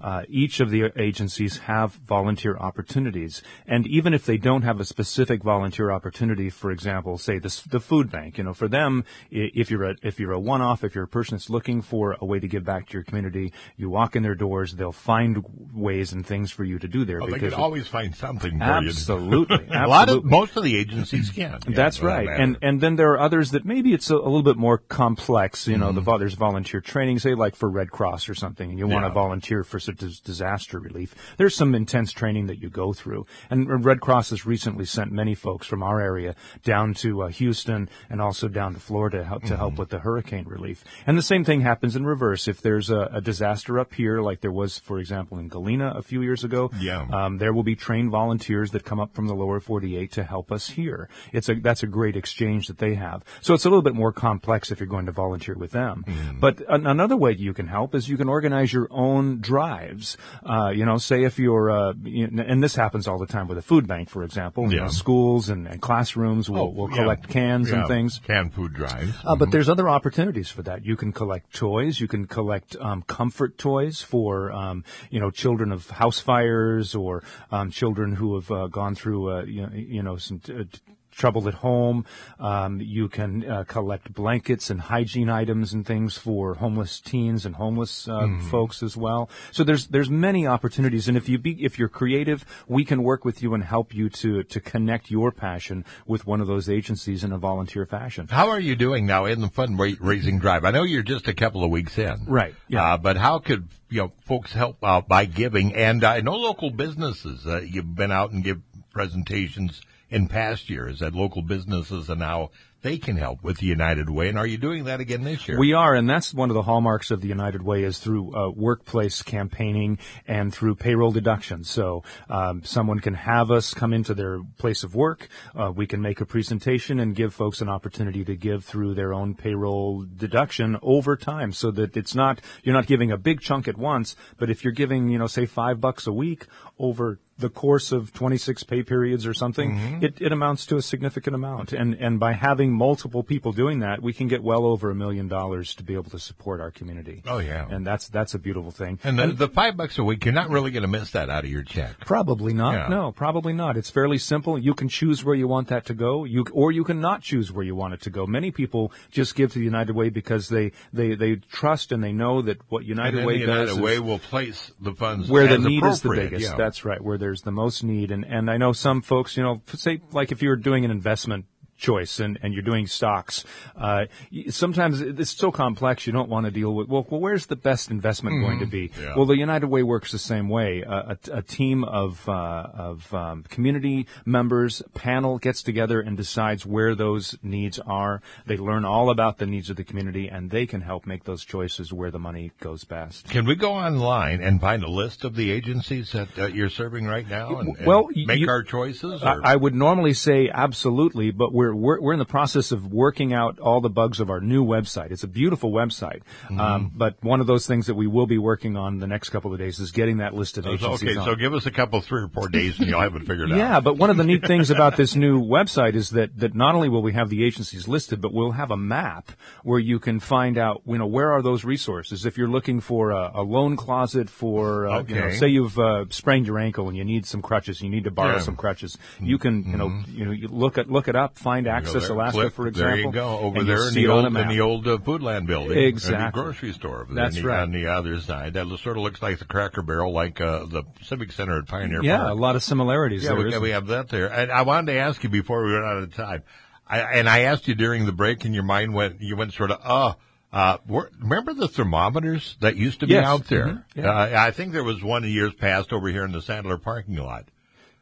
Uh, 0.02 0.24
each 0.30 0.60
of 0.60 0.70
the 0.70 0.92
agencies 0.98 1.58
have 1.60 1.94
volunteer 1.94 2.58
opportunities, 2.58 3.42
and 3.66 3.86
even 3.88 4.14
if 4.14 4.26
they 4.26 4.38
don't 4.38 4.62
have 4.64 4.80
a 4.80 4.86
specific 4.86 5.44
volunteer 5.44 5.92
opportunity, 5.92 6.50
for 6.50 6.72
example, 6.72 7.18
say 7.18 7.40
the, 7.40 7.62
the 7.70 7.80
food 7.80 8.12
bank, 8.12 8.38
you 8.38 8.44
know, 8.44 8.54
for 8.54 8.68
them, 8.68 9.04
if 9.32 9.70
you're 9.72 9.84
a 9.92 9.96
if 10.04 10.20
you're 10.20 10.32
a 10.32 10.40
one-off, 10.40 10.84
if 10.84 10.96
you're 10.96 11.04
a 11.04 11.08
person 11.08 11.36
that's 11.38 11.50
looking 11.50 11.82
for 11.82 12.16
a 12.20 12.26
way 12.26 12.40
to 12.40 12.48
give 12.48 12.64
back 12.64 12.88
to 12.88 12.94
your 12.94 13.04
community, 13.04 13.52
you 13.76 13.90
walk 13.90 14.16
in 14.16 14.24
their 14.24 14.36
doors, 14.36 14.74
they'll 14.74 14.92
find 14.92 15.44
ways 15.74 16.14
and 16.14 16.26
things 16.26 16.52
for 16.52 16.64
you 16.64 16.80
to 16.80 16.88
do 16.88 17.06
there. 17.06 17.20
Well, 17.20 17.30
they 17.30 17.40
can 17.40 17.54
always 17.54 17.88
find 17.88 18.16
something 18.16 18.58
for 18.58 18.64
Absolutely, 18.64 19.66
you. 19.66 19.72
a 19.74 19.88
lot 19.88 20.10
of 20.10 20.24
most 20.24 20.56
of 20.58 20.64
the 20.64 20.78
agencies 20.78 21.30
can. 21.30 21.52
Yeah, 21.52 21.58
That's 21.76 21.98
for 21.98 22.06
that 22.08 22.26
right, 22.26 22.40
and 22.40 22.58
and 22.62 22.82
then 22.82 22.96
there 22.96 23.12
are 23.14 23.20
others 23.20 23.52
that 23.52 23.66
maybe 23.66 23.94
it's 23.94 24.10
a, 24.10 24.16
a 24.16 24.18
little 24.18 24.44
bit 24.44 24.58
more 24.58 24.78
complex. 24.78 25.68
You 25.68 25.78
know, 25.78 25.88
Mm-hmm. 25.88 26.04
the 26.04 26.18
there's 26.18 26.34
volunteer 26.34 26.82
training, 26.82 27.20
say 27.20 27.34
like 27.34 27.56
for 27.56 27.70
Red 27.70 27.92
Cross 27.92 28.30
or 28.30 28.36
something, 28.36 28.70
and 28.70 28.80
you 28.80 28.88
want 28.88 29.06
to 29.06 29.10
volunteer 29.10 29.27
for 29.64 29.80
some 29.80 29.96
dis- 29.96 30.20
disaster 30.20 30.80
relief. 30.80 31.16
There's 31.38 31.56
some 31.56 31.76
intense 31.76 32.12
training 32.12 32.48
that 32.48 32.62
you 32.62 32.70
go 32.70 32.94
through, 32.94 33.26
and 33.50 33.84
Red 33.86 34.02
Cross 34.02 34.30
has 34.32 34.46
recently 34.46 34.86
sent 34.86 35.12
many 35.12 35.36
folks 35.36 35.68
from 35.68 35.84
our 35.84 36.00
area 36.02 36.36
down 36.64 36.94
to 36.96 37.24
uh, 37.24 37.28
Houston 37.28 37.90
and 38.10 38.22
also 38.22 38.48
down 38.48 38.74
to 38.74 38.80
Florida 38.80 39.20
to 39.20 39.24
help, 39.26 39.44
Mm-hmm. 39.44 39.56
help 39.56 39.78
with 39.78 39.90
the 39.90 40.00
hurricane 40.00 40.46
relief. 40.48 40.84
And 41.06 41.18
the 41.18 41.22
same 41.22 41.44
thing 41.46 41.62
happens 41.62 41.96
in 41.96 42.06
reverse. 42.06 42.48
If 42.48 42.62
there's 42.62 42.90
a, 42.90 43.10
a 43.14 43.22
disaster 43.22 43.80
up 43.80 43.94
here, 43.94 44.22
like 44.22 44.42
there 44.42 44.52
was, 44.52 44.78
for 44.80 45.00
example, 45.00 45.38
in 45.38 45.48
Galena 45.48 45.94
a 45.96 46.02
few 46.02 46.22
years 46.22 46.44
ago, 46.44 46.70
Yeah. 46.80 47.06
um, 47.12 47.38
there 47.38 47.54
will 47.54 47.64
be 47.64 47.76
trained 47.76 48.12
volunteers 48.12 48.72
that 48.72 48.84
come 48.84 49.00
up 49.00 49.14
from 49.14 49.28
the 49.28 49.36
lower 49.36 49.60
48 49.60 50.12
to 50.14 50.24
help 50.24 50.52
us 50.52 50.70
here. 50.72 51.08
It's 51.34 51.50
a 51.50 51.56
that's 51.56 51.84
a 51.84 51.88
great 51.88 52.16
exchange 52.16 52.68
that 52.68 52.78
they 52.80 52.96
have. 52.96 53.24
So 53.42 53.54
it's 53.54 53.66
a 53.66 53.70
little 53.70 53.82
bit 53.84 53.96
more 53.96 54.12
complex 54.12 54.72
if 54.72 54.80
you're 54.80 54.88
going 54.96 55.06
to 55.08 55.12
volunteer 55.12 55.56
with 55.56 55.72
them. 55.72 56.04
But 56.40 56.62
an, 56.68 56.86
another 56.88 57.16
way 57.16 57.32
you 57.34 57.54
can 57.54 57.68
help 57.68 57.96
is 57.96 58.10
you 58.10 58.18
can 58.18 58.30
organize 58.30 58.72
your 58.74 58.88
own 58.92 59.17
own 59.18 59.40
drives. 59.42 60.18
Uh, 60.46 60.70
you 60.74 60.86
know, 60.86 60.98
say 60.98 61.24
if 61.24 61.40
you're, 61.40 61.70
uh, 61.70 61.94
you 62.04 62.28
know, 62.28 62.44
and 62.48 62.64
this 62.64 62.76
happens 62.76 63.08
all 63.08 63.18
the 63.20 63.26
time 63.28 63.48
with 63.48 63.58
a 63.58 63.62
food 63.62 63.88
bank, 63.88 64.10
for 64.10 64.24
example. 64.24 64.64
You 64.72 64.78
Yeah. 64.78 64.84
know, 64.86 64.90
schools 64.90 65.50
and, 65.50 65.68
and 65.68 65.82
classrooms 65.82 66.50
will, 66.50 66.60
Oh, 66.60 66.66
will 66.78 66.90
yeah. 66.92 66.98
collect 66.98 67.28
cans 67.30 67.70
Yeah, 67.70 67.80
and 67.80 67.88
things. 67.88 68.20
Canned 68.26 68.54
food 68.54 68.74
drives. 68.74 69.14
Uh, 69.26 69.36
but 69.36 69.52
there's 69.52 69.70
other 69.70 69.90
opportunities 69.90 70.50
for 70.50 70.62
that. 70.64 70.86
You 70.86 70.96
can 70.96 71.12
collect 71.12 71.54
toys. 71.56 72.00
You 72.00 72.08
can 72.08 72.26
collect 72.28 72.76
um, 72.80 73.02
comfort 73.04 73.58
toys 73.58 74.02
for 74.02 74.52
um, 74.52 74.84
you 75.10 75.20
know 75.20 75.32
children 75.32 75.72
of 75.72 75.90
house 75.90 76.20
fires 76.20 76.96
or 76.96 77.24
um, 77.52 77.72
children 77.72 78.16
who 78.16 78.36
have 78.36 78.52
uh, 78.52 78.68
gone 78.68 78.96
through 78.96 79.32
uh, 79.32 79.44
you 79.44 79.62
know, 79.64 79.72
you 79.74 80.04
know 80.04 80.18
some. 80.18 80.40
T- 80.40 80.54
t- 80.66 80.80
Trouble 81.18 81.48
at 81.48 81.56
home. 81.56 82.06
Um, 82.40 82.80
you 82.80 83.10
can 83.10 83.44
uh, 83.50 83.64
collect 83.64 84.14
blankets 84.14 84.70
and 84.70 84.80
hygiene 84.80 85.30
items 85.30 85.74
and 85.74 85.84
things 85.84 86.16
for 86.16 86.54
homeless 86.54 87.00
teens 87.00 87.44
and 87.44 87.56
homeless 87.56 88.08
uh, 88.08 88.28
folks 88.52 88.84
as 88.84 88.96
well. 88.96 89.28
So 89.52 89.64
there's 89.64 89.88
there's 89.88 90.12
many 90.12 90.46
opportunities, 90.46 91.08
and 91.08 91.18
if 91.18 91.28
you 91.28 91.40
be 91.40 91.64
if 91.66 91.80
you're 91.80 91.90
creative, 91.90 92.46
we 92.68 92.86
can 92.86 93.02
work 93.02 93.26
with 93.26 93.42
you 93.42 93.56
and 93.56 93.64
help 93.64 93.96
you 93.96 94.10
to 94.10 94.44
to 94.44 94.60
connect 94.60 95.10
your 95.10 95.32
passion 95.32 95.86
with 96.06 96.28
one 96.28 96.40
of 96.40 96.46
those 96.46 96.70
agencies 96.70 97.24
in 97.24 97.32
a 97.32 97.40
volunteer 97.40 97.88
fashion. 97.88 98.28
How 98.30 98.50
are 98.50 98.60
you 98.60 98.76
doing 98.76 99.08
now 99.08 99.26
in 99.26 99.42
the 99.42 99.48
fundraising 99.48 100.40
drive? 100.40 100.66
I 100.66 100.72
know 100.72 100.84
you're 100.84 101.02
just 101.02 101.28
a 101.28 101.34
couple 101.34 101.64
of 101.64 101.72
weeks 101.72 101.98
in, 101.98 102.26
Right, 102.28 102.54
yeah. 102.68 102.94
Uh, 102.94 102.98
but 102.98 103.18
how 103.18 103.40
could 103.40 103.70
you 103.90 104.02
know 104.02 104.12
folks 104.26 104.54
help 104.54 104.84
out 104.84 105.08
by 105.08 105.26
giving? 105.26 105.74
And 105.74 106.04
I 106.04 106.22
know 106.22 106.36
local 106.36 106.70
businesses. 106.70 107.48
Uh, 107.48 107.62
you've 107.62 107.96
been 107.96 108.12
out 108.12 108.30
and 108.32 108.44
give 108.44 108.62
presentations 108.92 109.82
in 110.10 110.28
past 110.28 110.70
years 110.70 111.02
at 111.02 111.14
local 111.14 111.42
businesses, 111.42 112.10
and 112.10 112.20
now 112.20 112.50
they 112.84 112.98
can 112.98 113.18
help 113.18 113.44
with 113.44 113.58
the 113.58 113.66
United 113.66 114.10
Way. 114.10 114.30
And 114.30 114.38
are 114.38 114.46
you 114.46 114.58
doing 114.58 114.84
that 114.86 115.00
again 115.00 115.24
this 115.24 115.48
year? 115.48 115.60
We 115.60 115.74
are, 115.74 115.96
and 115.96 116.10
that's 116.10 116.34
one 116.34 116.50
of 116.50 116.54
the 116.54 116.62
hallmarks 116.62 117.12
of 117.12 117.22
the 117.22 117.28
United 117.28 117.64
Way 117.64 117.84
is 117.84 117.98
through 117.98 118.36
uh, 118.36 118.50
workplace 118.50 119.24
campaigning 119.24 119.98
and 120.28 120.54
through 120.54 120.76
payroll 120.76 121.12
deductions. 121.12 121.70
So 121.70 122.04
um, 122.30 122.64
someone 122.64 123.00
can 123.00 123.16
have 123.16 123.52
us 123.52 123.74
come 123.74 123.94
into 123.94 124.14
their 124.14 124.42
place 124.58 124.84
of 124.84 124.96
work. 124.96 125.28
Uh, 125.56 125.72
we 125.76 125.88
can 125.88 126.02
make 126.02 126.22
a 126.22 126.26
presentation 126.26 127.00
and 127.00 127.16
give 127.16 127.34
folks 127.34 127.62
an 127.62 127.68
opportunity 127.68 128.24
to 128.26 128.36
give 128.36 128.64
through 128.64 128.94
their 128.94 129.14
own 129.14 129.34
payroll 129.34 130.06
deduction 130.16 130.78
over 130.82 131.18
time, 131.18 131.52
so 131.52 131.72
that 131.72 131.98
it's 131.98 132.16
not 132.16 132.40
you're 132.64 132.76
not 132.76 132.88
giving 132.88 133.12
a 133.12 133.18
big 133.18 133.42
chunk 133.42 133.68
at 133.68 133.78
once, 133.78 134.16
but 134.38 134.50
if 134.50 134.64
you're 134.64 134.72
giving, 134.72 135.10
you 135.10 135.18
know, 135.18 135.28
say 135.28 135.46
five 135.46 135.82
bucks 135.82 136.06
a 136.08 136.14
week 136.14 136.46
over 136.78 137.20
the 137.40 137.50
course 137.50 137.92
of 137.92 138.12
26 138.14 138.64
pay 138.64 138.84
periods 138.84 139.26
or 139.26 139.34
something, 139.34 139.72
Mm-hmm. 139.78 140.04
it, 140.06 140.22
it 140.22 140.32
amounts 140.32 140.66
to 140.68 140.78
a 140.78 140.82
significant 140.82 141.36
amount. 141.36 141.74
And, 141.74 141.94
and 141.96 142.20
by 142.20 142.34
having 142.34 142.72
multiple 142.74 143.24
people 143.24 143.52
doing 143.52 143.80
that, 143.80 144.02
we 144.02 144.14
can 144.14 144.28
get 144.28 144.42
well 144.42 144.66
over 144.66 144.90
a 144.90 144.96
million 144.96 145.28
dollars 145.28 145.76
to 145.76 145.84
be 145.84 145.94
able 145.94 146.10
to 146.12 146.20
support 146.20 146.60
our 146.62 146.72
community. 146.72 147.22
Oh, 147.28 147.38
yeah. 147.40 147.68
And 147.70 147.86
that's, 147.86 148.08
that's 148.08 148.34
a 148.34 148.40
beautiful 148.40 148.72
thing. 148.72 149.00
and 149.04 149.20
the, 149.20 149.28
the 149.28 149.48
five 149.48 149.78
bucks 149.78 149.98
a 150.00 150.04
week, 150.04 150.26
you're 150.26 150.34
not 150.34 150.50
really 150.50 150.72
going 150.72 150.82
to 150.82 150.88
miss 150.88 151.12
that 151.12 151.30
out 151.30 151.44
of 151.44 151.50
your 151.52 151.64
check. 151.64 152.00
Probably 152.02 152.54
not. 152.54 152.74
Yeah. 152.74 152.88
No, 152.88 153.12
probably 153.12 153.54
not. 153.54 153.78
It's 153.78 153.90
fairly 153.90 154.18
simple. 154.18 154.58
You 154.58 154.74
can 154.74 154.90
choose 154.90 155.24
where 155.24 155.36
you 155.36 155.48
want 155.48 155.68
that 155.68 155.86
to 155.88 155.94
go. 155.94 156.24
You 156.24 156.46
or 156.54 156.72
you 156.72 156.84
can 156.84 157.02
not 157.02 157.22
choose 157.22 157.52
where 157.52 157.64
you 157.66 157.76
want 157.76 157.94
it 157.94 158.02
to 158.02 158.10
go. 158.10 158.26
Many 158.26 158.52
people 158.52 158.92
just 159.12 159.36
give 159.36 159.52
to 159.54 159.60
the 159.60 159.66
United 159.66 159.96
Way 159.96 160.10
because 160.10 160.50
they 160.50 160.72
they, 160.94 161.16
they 161.16 161.36
trust 161.36 161.92
and 161.92 162.04
they 162.04 162.14
know 162.14 162.42
that 162.42 162.58
what 162.70 162.80
And 162.80 162.90
United 162.90 163.26
Way 163.26 163.40
the 163.40 163.46
does 163.46 163.70
United 163.70 163.82
Way 163.84 164.00
will 164.00 164.20
place 164.20 164.72
the 164.80 164.94
funds 164.94 165.30
where 165.30 165.48
the 165.48 165.58
need 165.60 165.84
is 165.86 166.02
the 166.02 166.10
biggest. 166.10 166.44
yeah. 166.44 166.56
That's 166.56 166.84
right, 166.86 167.02
where 167.02 167.18
there's 167.28 167.42
the 167.42 167.52
most 167.52 167.84
need. 167.84 168.10
And 168.10 168.26
and 168.26 168.50
I 168.50 168.56
know 168.56 168.72
some 168.72 169.02
folks, 169.02 169.36
you 169.36 169.44
know, 169.44 169.62
say 169.74 170.00
like 170.14 170.32
if 170.32 170.42
you're 170.42 170.56
doing 170.56 170.86
an 170.86 170.92
investment 170.92 171.46
choice 171.78 172.20
and, 172.20 172.40
and 172.42 172.54
you're 172.54 172.64
doing 172.64 172.88
stocks, 172.88 173.46
uh, 173.76 174.06
sometimes 174.50 175.02
it's 175.02 175.32
so 175.32 175.52
complex 175.52 176.08
you 176.08 176.14
don't 176.14 176.30
want 176.30 176.46
to 176.46 176.52
deal 176.52 176.74
with, 176.74 176.88
well, 176.88 177.06
well 177.10 177.22
where's 177.22 177.46
the 177.46 177.56
best 177.56 177.92
investment 177.92 178.42
going 178.42 178.60
to 178.60 178.66
be? 178.66 178.90
Mm-hmm. 178.90 179.04
Yeah. 179.04 179.16
Well, 179.16 179.26
the 179.26 179.38
United 179.38 179.68
Way 179.68 179.84
works 179.84 180.12
the 180.12 180.20
same 180.20 180.50
way. 180.50 180.84
Uh, 180.84 181.16
a, 181.32 181.38
a 181.38 181.42
team 181.42 181.84
of, 181.84 182.28
uh, 182.28 182.68
of 182.74 183.14
um, 183.14 183.44
community 183.44 184.08
members, 184.26 184.82
panel 184.94 185.38
gets 185.38 185.62
together 185.62 186.02
and 186.02 186.18
decides 186.18 186.66
where 186.66 186.96
those 186.96 187.38
needs 187.44 187.80
are. 187.80 188.22
They 188.46 188.58
learn 188.58 188.86
all 188.86 189.10
about 189.10 189.38
the 189.38 189.46
needs 189.46 189.70
of 189.70 189.76
the 189.76 189.84
community 189.84 190.28
and 190.28 190.50
they 190.50 190.66
can 190.66 190.82
help 190.82 191.06
make 191.06 191.24
those 191.24 191.46
choices 191.46 191.94
where 191.94 192.12
the 192.12 192.20
money 192.20 192.52
goes 192.60 192.84
best. 192.84 193.30
Can 193.30 193.46
we 193.46 193.56
go 193.56 193.74
online 193.74 194.42
and 194.42 194.60
find 194.60 194.84
a 194.84 194.90
list 194.90 195.24
of 195.24 195.36
the 195.36 195.52
agencies 195.52 196.12
that 196.12 196.54
you're 196.54 196.70
serving 196.70 197.06
right 197.06 197.28
now 197.28 197.60
and, 197.60 197.78
Well, 197.86 198.10
make 198.16 198.40
you- 198.40 198.50
our 198.50 198.64
choices? 198.64 199.24
I, 199.24 199.38
I 199.44 199.56
would 199.56 199.76
normally 199.76 200.14
say 200.14 200.50
absolutely, 200.54 201.32
but 201.32 201.54
we're, 201.54 201.67
we're 201.76 202.00
we're 202.02 202.14
in 202.14 202.20
the 202.20 202.26
process 202.26 202.72
of 202.72 202.86
working 202.94 203.34
out 203.34 203.60
all 203.60 203.82
the 203.82 203.90
bugs 203.90 204.20
of 204.20 204.30
our 204.30 204.40
new 204.40 204.66
website. 204.66 205.12
It's 205.12 205.24
a 205.24 205.28
beautiful 205.28 205.72
website, 205.72 206.22
Mm-hmm. 206.46 206.60
um, 206.60 206.92
but 206.96 207.16
one 207.24 207.42
of 207.42 207.48
those 207.48 207.66
things 207.68 207.88
that 207.88 207.96
we 207.96 208.08
will 208.08 208.28
be 208.28 208.38
working 208.38 208.78
on 208.78 209.00
the 209.00 209.08
next 209.08 209.30
couple 209.30 209.52
of 209.54 209.60
days 209.60 209.80
is 209.80 209.92
getting 209.92 210.18
that 210.18 210.34
list 210.34 210.58
of 210.58 210.66
agencies. 210.68 211.10
okay, 211.10 211.18
on. 211.18 211.26
so 211.26 211.36
give 211.36 211.54
us 211.54 211.66
a 211.66 211.72
couple, 211.72 212.00
three 212.02 212.22
or 212.22 212.28
four 212.30 212.48
days, 212.50 212.80
and 212.80 212.88
you'll 212.88 213.02
have 213.02 213.16
it 213.16 213.26
figured 213.26 213.52
out. 213.52 213.58
Yeah, 213.68 213.80
but 213.80 213.98
one 213.98 214.10
of 214.10 214.18
the 214.18 214.24
neat 214.24 214.46
things 214.46 214.70
about 214.70 214.98
this 214.98 215.16
new 215.16 215.42
website 215.42 215.96
is 215.96 216.12
that, 216.12 216.38
that 216.40 216.54
not 216.56 216.76
only 216.76 216.90
will 216.90 217.02
we 217.02 217.14
have 217.14 217.30
the 217.30 217.44
agencies 217.44 217.88
listed, 217.88 218.22
but 218.22 218.34
we'll 218.34 218.52
have 218.52 218.70
a 218.72 218.78
map 218.78 219.32
where 219.64 219.80
you 219.80 220.00
can 220.00 220.20
find 220.20 220.58
out, 220.58 220.82
you 220.86 220.98
know, 220.98 221.08
where 221.08 221.32
are 221.32 221.42
those 221.42 221.64
resources. 221.66 222.26
If 222.26 222.38
you're 222.38 222.48
looking 222.50 222.80
for 222.82 223.12
a, 223.12 223.32
a 223.36 223.42
loan 223.42 223.76
closet 223.78 224.30
for, 224.30 224.88
uh, 224.88 225.04
you 225.08 225.16
know, 225.16 225.32
say 225.32 225.48
you've 225.48 225.80
uh, 225.80 226.06
sprained 226.10 226.46
your 226.46 226.60
ankle 226.60 226.88
and 226.88 226.96
you 226.98 227.04
need 227.06 227.26
some 227.26 227.42
crutches, 227.42 227.82
you 227.82 227.90
need 227.90 228.04
to 228.04 228.12
borrow 228.12 228.28
Yeah. 228.30 228.36
Mm-hmm. 228.36 228.46
some 228.46 228.56
crutches, 228.58 228.98
you 229.20 229.38
can, 229.38 229.64
you 229.64 229.78
know, 229.78 230.04
you 230.08 230.26
know, 230.26 230.32
you 230.32 230.48
look 230.50 230.78
at 230.78 230.90
look 230.92 231.08
it 231.08 231.16
up, 231.16 231.38
find 231.38 231.57
Go 231.66 231.72
Access 231.72 232.10
Alaska, 232.10 232.50
for 232.50 232.68
example. 232.68 232.96
There 232.96 233.06
you 233.06 233.12
go, 233.12 233.40
over 233.40 233.64
there 233.64 233.88
in 233.88 233.94
the 233.94 234.08
old 234.08 234.26
in 234.26 234.48
the 234.48 234.62
old 234.62 234.88
uh, 234.88 234.98
Foodland 234.98 235.46
building, 235.48 235.78
Exactly. 235.78 236.26
the 236.26 236.32
grocery 236.32 236.74
store. 236.74 237.02
over 237.04 237.14
That's 237.14 237.36
there, 237.36 237.44
on 237.52 237.72
the- 237.72 237.84
right. 237.86 237.94
On 237.98 238.04
the 238.06 238.12
other 238.12 238.20
side, 238.22 238.54
that 238.54 238.68
sort 238.80 238.98
of 238.98 239.04
looks 239.04 239.22
like 239.22 239.40
the 239.40 239.46
Cracker 239.46 239.82
Barrel, 239.82 240.12
like 240.14 240.40
uh, 240.42 240.66
the 240.66 240.84
Civic 241.04 241.32
Center 241.32 241.58
at 241.60 241.68
Pioneer 241.68 242.04
Yeah, 242.04 242.18
Park. 242.18 242.32
a 242.32 242.34
lot 242.36 242.56
of 242.56 242.64
similarities 242.64 243.24
Yeah, 243.24 243.36
there. 243.36 243.46
we, 243.46 243.58
we 243.60 243.70
have 243.72 243.88
that 243.88 244.10
there. 244.10 244.28
And 244.32 244.52
I 244.52 244.62
wanted 244.64 244.92
to 244.94 245.00
ask 245.00 245.24
you 245.24 245.30
before 245.30 245.64
we 245.66 245.74
run 245.74 245.84
out 245.98 246.04
of 246.04 246.14
time. 246.14 246.44
I, 246.88 247.00
and 247.02 247.28
I 247.30 247.40
asked 247.42 247.68
you 247.68 247.76
during 247.76 248.06
the 248.06 248.14
break, 248.14 248.46
and 248.46 248.54
your 248.54 248.64
mind 248.64 248.94
went, 248.94 249.22
you 249.22 249.36
went 249.36 249.54
sort 249.54 249.72
of, 249.72 249.80
uh, 249.84 250.14
uh, 250.54 250.78
remember 251.20 251.54
the 251.54 251.68
thermometers 251.68 252.56
that 252.62 252.78
used 252.78 253.02
to 253.02 253.08
be 253.08 253.14
Yes. 253.14 253.26
out 253.26 253.46
there? 253.48 253.66
Mhm. 253.68 253.84
Yeah. 253.96 254.10
Uh, 254.10 254.44
I 254.46 254.52
think 254.52 254.72
there 254.72 254.84
was 254.86 255.04
one 255.04 255.26
in 255.26 255.30
years 255.32 255.54
past 255.54 255.92
over 255.92 256.08
here 256.08 256.24
in 256.24 256.32
the 256.32 256.40
Sandler 256.40 256.82
parking 256.82 257.16
lot. 257.18 257.46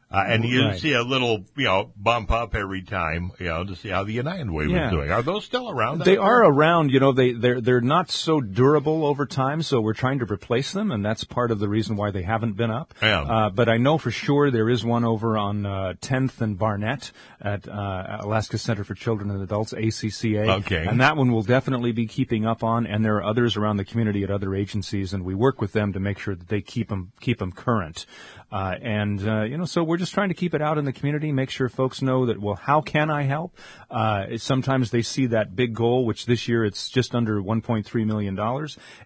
Uh, 0.08 0.22
and 0.28 0.44
you 0.44 0.62
Right. 0.66 0.78
see 0.78 0.92
a 0.92 1.02
little, 1.02 1.44
you 1.56 1.64
know, 1.64 1.90
bump 1.96 2.30
up 2.30 2.54
every 2.54 2.80
time, 2.82 3.32
you 3.40 3.46
know, 3.46 3.64
to 3.64 3.74
see 3.74 3.88
how 3.88 4.04
the 4.04 4.12
United 4.12 4.48
Way 4.48 4.66
Yeah. 4.66 4.84
was 4.84 4.92
doing. 4.92 5.10
Are 5.10 5.20
those 5.20 5.44
still 5.44 5.68
around? 5.68 6.02
They 6.02 6.16
are 6.16 6.42
there? 6.42 6.50
around, 6.52 6.92
you 6.92 7.00
know, 7.00 7.10
they, 7.10 7.32
they're, 7.32 7.60
they're 7.60 7.80
not 7.80 8.12
so 8.12 8.40
durable 8.40 9.04
over 9.04 9.26
time, 9.26 9.62
so 9.62 9.80
we're 9.80 9.94
trying 9.94 10.20
to 10.20 10.24
replace 10.32 10.70
them, 10.72 10.92
and 10.92 11.04
that's 11.04 11.24
part 11.24 11.50
of 11.50 11.58
the 11.58 11.68
reason 11.68 11.96
why 11.96 12.12
they 12.12 12.22
haven't 12.22 12.52
been 12.56 12.70
up. 12.70 12.94
Yeah. 13.02 13.22
Uh, 13.22 13.50
but 13.50 13.68
I 13.68 13.78
know 13.78 13.98
for 13.98 14.12
sure 14.12 14.48
there 14.52 14.70
is 14.70 14.84
one 14.84 15.04
over 15.04 15.36
on, 15.36 15.66
uh, 15.66 15.94
10th 16.00 16.40
and 16.40 16.56
Barnette 16.56 17.10
at, 17.40 17.68
uh, 17.68 18.18
Alaska 18.20 18.58
Center 18.58 18.84
for 18.84 18.94
Children 18.94 19.30
and 19.32 19.42
Adults, 19.42 19.72
ACCA. 19.72 20.48
Okay. 20.60 20.86
And 20.86 21.00
that 21.00 21.16
one 21.16 21.32
will 21.32 21.42
definitely 21.42 21.90
be 21.90 22.06
keeping 22.06 22.46
up 22.46 22.62
on, 22.62 22.86
and 22.86 23.04
there 23.04 23.16
are 23.16 23.24
others 23.24 23.56
around 23.56 23.78
the 23.78 23.84
community 23.84 24.22
at 24.22 24.30
other 24.30 24.54
agencies, 24.54 25.12
and 25.12 25.24
we 25.24 25.34
work 25.34 25.60
with 25.60 25.72
them 25.72 25.92
to 25.94 25.98
make 25.98 26.20
sure 26.20 26.36
that 26.36 26.46
they 26.48 26.60
keep 26.60 26.90
them, 26.90 27.10
keep 27.20 27.38
them 27.38 27.50
current. 27.50 28.06
Uh, 28.52 28.76
and, 28.80 29.26
uh, 29.28 29.42
you 29.42 29.58
know, 29.58 29.64
so 29.64 29.82
we're 29.82 29.95
just 29.96 30.14
trying 30.14 30.28
to 30.28 30.34
keep 30.34 30.54
it 30.54 30.62
out 30.62 30.78
in 30.78 30.84
the 30.84 30.92
community, 30.92 31.32
make 31.32 31.50
sure 31.50 31.68
folks 31.68 32.02
know 32.02 32.26
that, 32.26 32.40
well, 32.40 32.54
how 32.56 32.80
can 32.80 33.10
I 33.10 33.22
help? 33.22 33.56
Uh, 33.90 34.36
sometimes 34.38 34.90
they 34.90 35.02
see 35.02 35.26
that 35.26 35.54
big 35.54 35.74
goal, 35.74 36.04
which 36.04 36.26
this 36.26 36.48
year 36.48 36.64
it's 36.64 36.88
just 36.88 37.14
under 37.14 37.40
$1.3 37.40 38.06
million. 38.06 38.38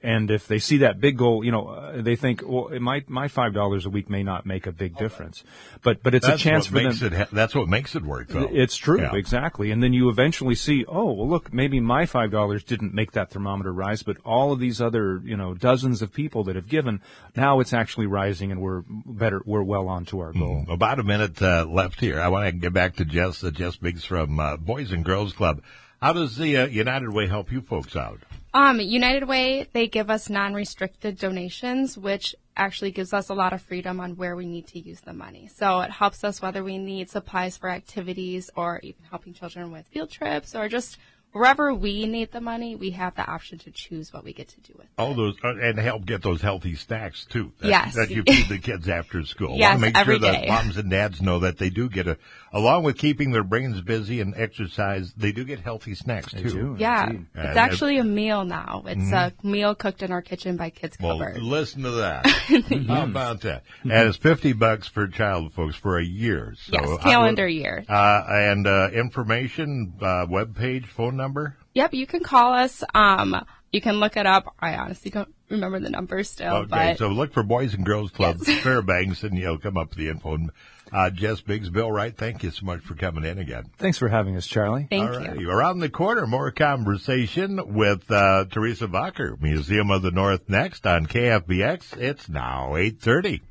And 0.03 0.31
if 0.31 0.47
they 0.49 0.59
see 0.59 0.79
that 0.79 1.01
big 1.01 1.17
goal, 1.19 1.45
you 1.45 1.51
know, 1.53 1.69
uh, 1.69 2.03
they 2.03 2.17
think, 2.17 2.43
well, 2.47 2.69
it 2.69 2.81
might, 2.81 3.09
my 3.09 3.29
$5 3.29 3.85
a 3.85 3.89
week 3.91 4.09
may 4.11 4.23
not 4.23 4.47
make 4.47 4.67
a 4.67 4.73
big 4.73 4.97
difference. 4.97 5.45
But, 5.83 6.03
but 6.03 6.15
it's 6.15 6.27
That's 6.27 6.41
a 6.41 6.45
chance 6.45 6.71
what 6.71 6.83
for 6.83 6.89
makes 6.89 7.01
them. 7.01 7.13
it. 7.13 7.17
Ha- 7.17 7.27
that's 7.33 7.55
what 7.55 7.69
makes 7.69 7.95
it 7.95 8.03
work, 8.05 8.29
though. 8.29 8.49
It's 8.51 8.77
true, 8.77 9.01
Yeah. 9.01 9.15
exactly. 9.15 9.71
And 9.71 9.83
then 9.83 9.93
you 9.93 10.09
eventually 10.09 10.55
see, 10.55 10.85
oh, 10.89 11.13
well, 11.13 11.29
look, 11.29 11.53
maybe 11.53 11.81
my 11.81 12.07
five 12.07 12.31
dollars 12.31 12.65
didn't 12.65 12.95
make 12.95 13.13
that 13.13 13.31
thermometer 13.31 13.73
rise, 13.73 14.03
but 14.03 14.17
all 14.25 14.53
of 14.53 14.59
these 14.61 14.81
other, 14.81 15.21
you 15.25 15.37
know, 15.37 15.55
dozens 15.55 16.03
of 16.03 16.13
people 16.13 16.45
that 16.45 16.57
have 16.57 16.69
given, 16.69 17.01
now 17.37 17.61
it's 17.61 17.73
actually 17.73 18.07
rising, 18.07 18.51
and 18.53 18.61
we're 18.61 18.83
better, 18.89 19.43
we're 19.45 19.63
well 19.63 19.89
on 19.89 20.05
to 20.07 20.21
our 20.21 20.33
goal. 20.33 20.65
About 20.81 20.99
a 20.99 21.03
minute 21.03 21.43
uh, 21.43 21.67
left 21.69 22.01
here. 22.01 22.19
I 22.19 22.29
want 22.29 22.47
to 22.47 22.53
get 22.53 22.73
back 22.73 22.97
to 22.97 23.05
Jess, 23.05 23.45
uh, 23.45 23.51
Jess 23.51 23.77
Biggs 23.77 24.03
from 24.03 24.41
uh, 24.41 24.57
Boys 24.57 24.93
and 24.93 25.05
Girls 25.05 25.35
Club. 25.35 25.61
How 26.01 26.15
does 26.15 26.39
the 26.39 26.57
uh, 26.57 26.67
United 26.69 27.13
Way 27.13 27.27
help 27.27 27.53
you 27.53 27.61
folks 27.61 27.97
out? 27.97 28.21
Um, 28.55 28.81
United 28.81 29.29
Way, 29.29 29.69
they 29.75 29.89
give 29.89 30.09
us 30.09 30.31
non-restricted 30.31 31.19
donations, 31.19 31.99
which 31.99 32.35
actually 32.57 32.93
gives 32.93 33.13
us 33.13 33.29
a 33.29 33.35
lot 33.35 33.53
of 33.53 33.61
freedom 33.61 34.01
on 34.01 34.17
where 34.17 34.35
we 34.35 34.47
need 34.47 34.69
to 34.69 34.79
use 34.79 35.03
the 35.03 35.13
money. 35.13 35.51
So 35.55 35.81
it 35.81 35.91
helps 35.91 36.25
us 36.25 36.41
whether 36.41 36.65
we 36.65 36.79
need 36.79 37.11
supplies 37.11 37.59
for 37.59 37.69
activities 37.69 38.49
or 38.57 38.81
even 38.83 39.03
helping 39.11 39.35
children 39.35 39.73
with 39.73 39.87
field 39.89 40.11
trips 40.11 40.55
or 40.55 40.67
just 40.71 40.97
wherever 41.33 41.73
we 41.73 42.07
need 42.07 42.33
the 42.33 42.41
money, 42.41 42.75
we 42.77 42.91
have 42.91 43.15
the 43.15 43.25
option 43.29 43.59
to 43.59 43.71
choose 43.71 44.13
what 44.13 44.25
we 44.25 44.33
get 44.33 44.49
to 44.49 44.61
do 44.61 44.73
with 44.77 44.87
it. 44.87 44.91
All 44.99 45.15
those 45.15 45.37
uh, 45.45 45.55
and 45.61 45.79
help 45.79 46.05
get 46.05 46.23
those 46.23 46.41
healthy 46.43 46.75
snacks 46.75 47.25
too. 47.25 47.53
That, 47.61 47.69
Yes. 47.69 47.95
that 47.95 48.11
you 48.11 48.23
feed 48.23 48.49
the 48.49 48.59
kids 48.59 48.89
after 48.89 49.25
school. 49.25 49.57
Yes, 49.57 49.71
Want 49.71 49.81
to 49.81 49.87
make 49.87 49.97
every 49.99 50.19
sure 50.19 50.33
that 50.33 50.49
moms 50.49 50.77
and 50.77 50.91
dads 50.91 51.21
know 51.23 51.41
that 51.41 51.59
they 51.59 51.71
do 51.71 51.89
get 51.89 52.07
a, 52.09 52.19
along 52.53 52.83
with 52.85 52.99
keeping 52.99 53.31
their 53.31 53.45
brains 53.45 53.81
busy 53.81 54.21
and 54.21 54.35
exercise, 54.37 55.13
they 55.17 55.33
do 55.33 55.45
get 55.45 55.61
healthy 55.61 55.95
snacks 55.95 56.33
They 56.33 56.43
too. 56.43 56.51
do. 56.51 56.77
Yeah, 56.79 57.07
Indeed. 57.11 57.27
it's 57.35 57.45
And- 57.49 57.59
actually 57.59 57.99
a 57.99 58.05
meal 58.05 58.45
now. 58.45 58.83
It's 58.87 59.13
a 59.13 59.33
meal 59.43 59.75
cooked 59.75 60.03
in 60.03 60.11
our 60.13 60.23
kitchen 60.23 60.57
by 60.57 60.71
Kids 60.71 60.97
Well, 61.01 61.19
Cupboard. 61.19 61.43
listen 61.43 61.83
to 61.83 61.91
that. 61.93 62.27
How 62.89 63.05
about 63.05 63.43
that? 63.43 63.63
And 63.83 63.93
it's 64.09 64.17
fifty 64.17 64.53
bucks 64.53 64.89
per 64.89 65.07
child, 65.07 65.53
folks, 65.55 65.77
for 65.77 65.99
a 65.99 66.05
year. 66.05 66.55
So 66.65 66.73
yes, 66.73 66.99
I 66.99 67.03
calendar 67.03 67.45
would- 67.45 67.53
year. 67.55 67.85
Uh, 67.89 68.25
and 68.29 68.67
uh, 68.67 68.89
information, 68.93 69.95
uh, 70.03 70.27
web 70.29 70.57
page, 70.57 70.87
phone 70.87 71.20
number. 71.21 71.57
Yep, 71.75 71.95
you 71.95 72.07
can 72.07 72.23
call 72.23 72.53
us. 72.55 72.83
Um, 72.95 73.45
you 73.73 73.81
can 73.81 73.97
look 74.01 74.17
it 74.17 74.27
up. 74.27 74.55
I 74.59 74.75
honestly 74.77 75.11
don't 75.13 75.33
remember 75.49 75.79
the 75.79 75.91
numbers 75.91 76.29
still, 76.29 76.55
Okay, 76.57 76.69
but 76.69 76.99
so 76.99 77.09
look 77.09 77.33
for 77.33 77.43
Boys 77.45 77.75
and 77.75 77.85
Girls 77.87 78.11
Club 78.11 78.39
Yes. 78.45 78.61
Fairbanks, 78.65 79.23
and 79.23 79.39
you'll 79.39 79.59
come 79.59 79.77
up 79.77 79.91
with 79.91 79.99
the 79.99 80.09
info. 80.09 80.35
And, 80.35 80.51
Uh, 80.93 81.09
Jess 81.11 81.41
Biggs, 81.41 81.71
Bill 81.71 81.89
Wright, 81.93 82.17
thank 82.17 82.43
you 82.43 82.51
so 82.51 82.67
much 82.67 82.81
for 82.81 82.97
coming 82.97 83.25
in 83.25 83.39
again. 83.39 83.71
Thanks 83.79 83.97
for 83.99 84.09
having 84.09 84.37
us, 84.37 84.45
Charlie. 84.45 84.89
thank 84.91 85.09
All 85.09 85.21
you. 85.21 85.29
right, 85.29 85.43
around 85.45 85.79
the 85.79 85.89
corner, 85.89 86.27
more 86.27 86.51
conversation 86.51 87.75
with 87.75 88.11
uh, 88.11 88.47
Teresa 88.51 88.89
Vacher, 88.89 89.41
Museum 89.41 89.93
of 89.93 90.03
the 90.03 90.11
North, 90.11 90.49
next 90.49 90.85
on 90.89 91.07
KFBX. 91.07 91.97
It's 91.97 92.29
now 92.29 92.75
eight 92.75 93.01
thirty. 93.01 93.43